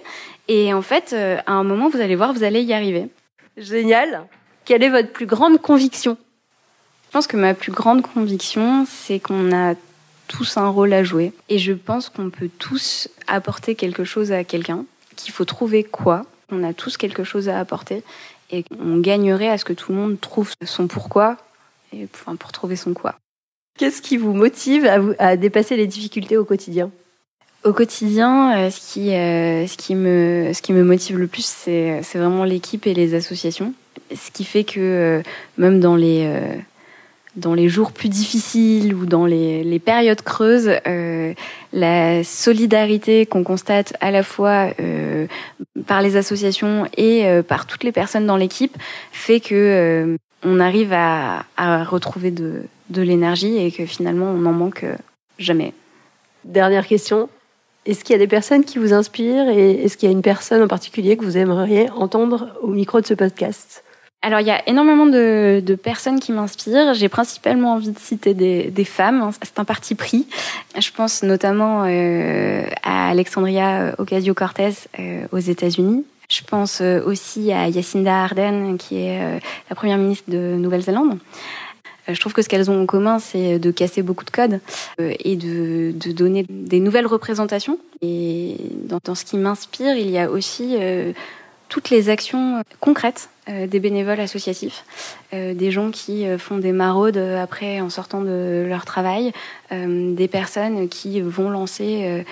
Et 0.50 0.74
en 0.74 0.82
fait, 0.82 1.14
à 1.14 1.54
un 1.54 1.64
moment, 1.64 1.88
vous 1.88 2.02
allez 2.02 2.16
voir, 2.16 2.34
vous 2.34 2.44
allez 2.44 2.64
y 2.64 2.74
arriver. 2.74 3.08
Génial. 3.56 4.26
Quelle 4.66 4.84
est 4.84 4.90
votre 4.90 5.12
plus 5.12 5.28
grande 5.28 5.62
conviction? 5.62 6.18
Je 7.08 7.12
pense 7.12 7.28
que 7.28 7.38
ma 7.38 7.54
plus 7.54 7.72
grande 7.72 8.02
conviction, 8.02 8.86
c'est 8.88 9.20
qu'on 9.20 9.52
a 9.56 9.76
tous 10.28 10.58
un 10.58 10.70
rôle 10.70 10.94
à 10.94 11.04
jouer. 11.04 11.34
Et 11.50 11.58
je 11.58 11.74
pense 11.74 12.10
qu'on 12.10 12.30
peut 12.30 12.50
tous 12.60 13.10
apporter 13.28 13.76
quelque 13.76 14.04
chose 14.04 14.32
à 14.32 14.44
quelqu'un, 14.44 14.86
qu'il 15.16 15.34
faut 15.34 15.46
trouver 15.46 15.84
quoi. 15.84 16.26
On 16.52 16.64
a 16.64 16.74
tous 16.74 16.98
quelque 16.98 17.24
chose 17.24 17.48
à 17.50 17.60
apporter 17.60 18.04
et 18.52 18.66
on 18.80 18.98
gagnerait 18.98 19.50
à 19.50 19.58
ce 19.58 19.66
que 19.66 19.74
tout 19.74 19.92
le 19.92 19.98
monde 19.98 20.20
trouve 20.20 20.52
son 20.64 20.88
pourquoi 20.88 21.38
et 21.94 22.08
enfin, 22.14 22.36
pour 22.36 22.52
trouver 22.52 22.76
son 22.76 22.94
quoi. 22.94 23.16
Qu'est-ce 23.78 24.02
qui 24.02 24.18
vous 24.18 24.34
motive 24.34 24.86
à, 24.86 25.00
vous, 25.00 25.14
à 25.20 25.38
dépasser 25.38 25.78
les 25.78 25.88
difficultés 25.88 26.38
au 26.38 26.46
quotidien? 26.46 26.92
Au 27.64 27.74
quotidien, 27.74 28.58
euh, 28.58 28.70
ce 28.70 28.80
qui, 28.80 29.14
euh, 29.14 29.68
ce 29.68 29.78
qui, 29.78 29.96
me, 29.96 30.52
ce 30.54 30.62
qui 30.62 30.74
me 30.74 30.84
motive 30.84 31.18
le 31.18 31.28
plus, 31.28 31.46
c'est 31.46 32.02
vraiment 32.16 32.44
l'équipe 32.44 32.88
et 32.88 32.94
les 32.94 33.16
associations. 33.16 33.74
Ce 34.16 34.32
qui 34.32 34.44
fait 34.44 34.64
que 34.64 34.80
euh, 34.80 35.22
même 35.58 35.80
dans 35.80 35.96
les, 35.96 36.32
dans 37.36 37.54
les 37.54 37.70
jours 37.70 37.92
plus 37.92 38.10
difficiles 38.10 38.96
ou 38.96 39.06
dans 39.06 39.26
les, 39.26 39.64
les 39.64 39.80
périodes 39.80 40.22
creuses, 40.22 40.72
la 41.74 42.24
solidarité 42.24 43.26
qu'on 43.26 43.44
constate 43.44 43.94
à 44.00 44.10
la 44.10 44.24
fois 44.24 44.70
par 45.86 46.02
les 46.02 46.16
associations 46.16 46.88
et 46.98 47.26
par 47.48 47.68
toutes 47.68 47.84
les 47.84 47.92
personnes 47.92 48.26
dans 48.26 48.38
l'équipe 48.38 48.76
fait 49.12 49.40
que 49.40 50.18
on 50.44 50.60
arrive 50.62 50.94
à, 50.94 51.46
à 51.58 51.84
retrouver 51.84 52.32
de, 52.32 52.64
de 52.90 53.02
l'énergie 53.02 53.58
et 53.58 53.72
que 53.72 53.86
finalement 53.86 54.28
on 54.28 54.38
n'en 54.38 54.54
manque 54.54 54.86
jamais. 55.38 55.74
Dernière 56.46 56.88
question, 56.88 57.30
est-ce 57.90 58.04
qu'il 58.04 58.14
y 58.14 58.16
a 58.16 58.20
des 58.20 58.28
personnes 58.28 58.64
qui 58.64 58.78
vous 58.78 58.94
inspirent 58.94 59.50
et 59.50 59.84
est-ce 59.84 59.98
qu'il 59.98 60.08
y 60.08 60.12
a 60.12 60.14
une 60.14 60.22
personne 60.22 60.62
en 60.62 60.68
particulier 60.68 61.18
que 61.18 61.26
vous 61.26 61.38
aimeriez 61.38 61.90
entendre 61.90 62.50
au 62.62 62.68
micro 62.68 63.02
de 63.02 63.06
ce 63.06 63.16
podcast? 63.16 63.84
Alors 64.22 64.42
il 64.42 64.48
y 64.48 64.52
a 64.52 64.68
énormément 64.68 65.06
de, 65.06 65.78
personnes 65.82 66.20
qui 66.20 66.32
m'inspirent. 66.32 66.94
J'ai 66.94 67.10
principalement 67.10 67.74
envie 67.74 67.92
de 67.92 67.98
citer 67.98 68.34
des, 68.34 68.84
femmes. 68.84 69.32
C'est 69.42 69.60
un 69.60 69.66
parti 69.66 69.96
pris. 69.96 70.28
Je 70.78 70.92
pense 70.92 71.24
notamment 71.24 71.86
euh, 71.86 72.64
à 72.84 73.10
Alexandria 73.10 73.96
Ocasio-Cortez 73.98 74.74
euh, 75.00 75.26
aux 75.32 75.40
États-Unis. 75.40 76.06
Je 76.30 76.42
pense 76.44 76.82
euh, 76.82 77.02
aussi 77.06 77.52
à 77.52 77.72
Jacinda 77.72 78.24
Ardern, 78.24 78.78
qui 78.78 78.98
est 78.98 79.40
la 79.70 79.76
première 79.76 79.98
ministre 79.98 80.30
de 80.30 80.56
Nouvelle-Zélande. 80.58 81.18
Euh, 82.10 82.14
je 82.14 82.20
trouve 82.20 82.34
que 82.34 82.42
ce 82.42 82.50
qu'elles 82.50 82.70
ont 82.70 82.82
en 82.82 82.86
commun, 82.86 83.20
c'est 83.20 83.60
de 83.60 83.72
casser 83.72 84.02
beaucoup 84.02 84.26
de 84.26 84.32
codes 84.32 84.60
euh, 85.00 85.14
et 85.20 85.36
de, 85.36 85.94
donner 86.12 86.46
des 86.50 86.80
nouvelles 86.80 87.08
représentations. 87.08 87.80
Et 88.02 88.58
dans, 89.04 89.16
ce 89.16 89.26
qui 89.26 89.38
m'inspire, 89.38 89.96
il 89.96 90.10
y 90.10 90.18
a 90.18 90.30
aussi 90.30 90.76
euh, 90.80 91.14
toutes 91.68 91.90
les 91.90 92.10
actions 92.10 92.64
concrètes 92.80 93.30
des 93.48 93.80
bénévoles 93.80 94.20
associatifs, 94.20 94.86
des 95.34 95.72
gens 95.72 95.90
qui 95.90 96.24
font 96.38 96.60
des 96.60 96.72
maraudes 96.72 97.18
après 97.18 97.82
en 97.82 97.90
sortant 97.90 98.22
de 98.22 98.64
leur 98.70 98.86
travail, 98.86 99.32
des 99.72 100.28
personnes 100.28 100.88
qui 100.88 101.20
vont 101.20 101.50
lancer 101.50 102.24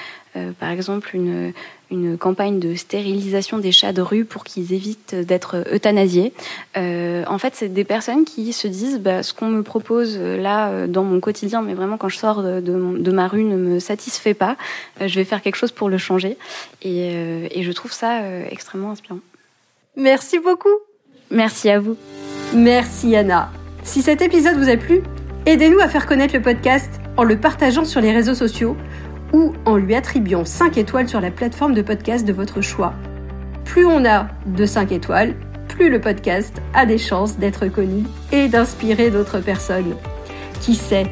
par 0.59 0.69
exemple 0.69 1.15
une, 1.15 1.53
une 1.89 2.17
campagne 2.17 2.59
de 2.59 2.75
stérilisation 2.75 3.59
des 3.59 3.71
chats 3.71 3.93
de 3.93 4.01
rue 4.01 4.25
pour 4.25 4.43
qu'ils 4.43 4.73
évitent 4.73 5.15
d'être 5.15 5.63
euthanasiés. 5.71 6.33
Euh, 6.75 7.23
en 7.27 7.37
fait, 7.37 7.53
c'est 7.55 7.69
des 7.69 7.83
personnes 7.83 8.25
qui 8.25 8.51
se 8.53 8.67
disent 8.67 8.99
bah, 8.99 9.23
ce 9.23 9.33
qu'on 9.33 9.47
me 9.47 9.63
propose 9.63 10.17
euh, 10.19 10.37
là 10.37 10.69
euh, 10.69 10.87
dans 10.87 11.03
mon 11.03 11.19
quotidien, 11.19 11.61
mais 11.61 11.73
vraiment 11.73 11.97
quand 11.97 12.09
je 12.09 12.17
sors 12.17 12.43
de, 12.43 12.59
de, 12.59 13.11
ma 13.11 13.27
rue 13.27 13.43
ne 13.43 13.55
me 13.55 13.79
satisfait 13.79 14.33
pas. 14.33 14.57
je 14.99 15.15
vais 15.15 15.23
faire 15.23 15.41
quelque 15.41 15.55
chose 15.55 15.71
pour 15.71 15.89
le 15.89 15.97
changer. 15.97 16.37
Et, 16.81 17.57
et 17.57 17.63
je 17.63 17.71
trouve 17.71 17.91
ça 17.91 18.21
extrêmement 18.49 18.91
inspirant. 18.91 19.19
Merci 19.95 20.39
beaucoup. 20.39 20.69
Merci 21.31 21.69
à 21.69 21.79
vous. 21.79 21.97
Merci 22.53 23.15
Anna. 23.15 23.51
Si 23.83 24.01
cet 24.01 24.21
épisode 24.21 24.57
vous 24.57 24.69
a 24.69 24.77
plu, 24.77 25.01
aidez-nous 25.45 25.79
à 25.79 25.87
faire 25.87 26.05
connaître 26.05 26.35
le 26.35 26.41
podcast 26.41 26.99
en 27.15 27.23
le 27.23 27.39
partageant 27.39 27.85
sur 27.85 28.01
les 28.01 28.11
réseaux 28.11 28.35
sociaux 28.35 28.77
ou 29.33 29.53
en 29.65 29.77
lui 29.77 29.95
attribuant 29.95 30.45
5 30.45 30.77
étoiles 30.77 31.09
sur 31.09 31.21
la 31.21 31.31
plateforme 31.31 31.73
de 31.73 31.81
podcast 31.81 32.25
de 32.25 32.33
votre 32.33 32.61
choix. 32.61 32.93
Plus 33.65 33.85
on 33.85 34.05
a 34.05 34.27
de 34.45 34.65
5 34.65 34.91
étoiles, 34.91 35.35
plus 35.67 35.89
le 35.89 35.99
podcast 35.99 36.61
a 36.73 36.85
des 36.85 36.97
chances 36.97 37.37
d'être 37.37 37.67
connu 37.67 38.03
et 38.31 38.47
d'inspirer 38.47 39.11
d'autres 39.11 39.39
personnes. 39.39 39.95
Qui 40.61 40.75
sait, 40.75 41.07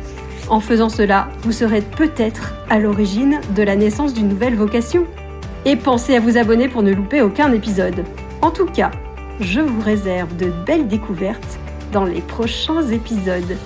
en 0.49 0.59
faisant 0.59 0.89
cela, 0.89 1.27
vous 1.41 1.51
serez 1.51 1.81
peut-être 1.81 2.53
à 2.69 2.79
l'origine 2.79 3.39
de 3.55 3.63
la 3.63 3.75
naissance 3.75 4.13
d'une 4.13 4.29
nouvelle 4.29 4.55
vocation. 4.55 5.05
Et 5.65 5.75
pensez 5.75 6.15
à 6.15 6.19
vous 6.19 6.37
abonner 6.37 6.67
pour 6.67 6.83
ne 6.83 6.93
louper 6.93 7.21
aucun 7.21 7.51
épisode. 7.51 8.03
En 8.41 8.51
tout 8.51 8.67
cas, 8.67 8.91
je 9.39 9.61
vous 9.61 9.81
réserve 9.81 10.35
de 10.37 10.51
belles 10.65 10.87
découvertes 10.87 11.59
dans 11.91 12.05
les 12.05 12.21
prochains 12.21 12.83
épisodes. 12.89 13.57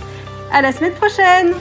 À 0.51 0.61
la 0.61 0.71
semaine 0.71 0.93
prochaine! 0.93 1.53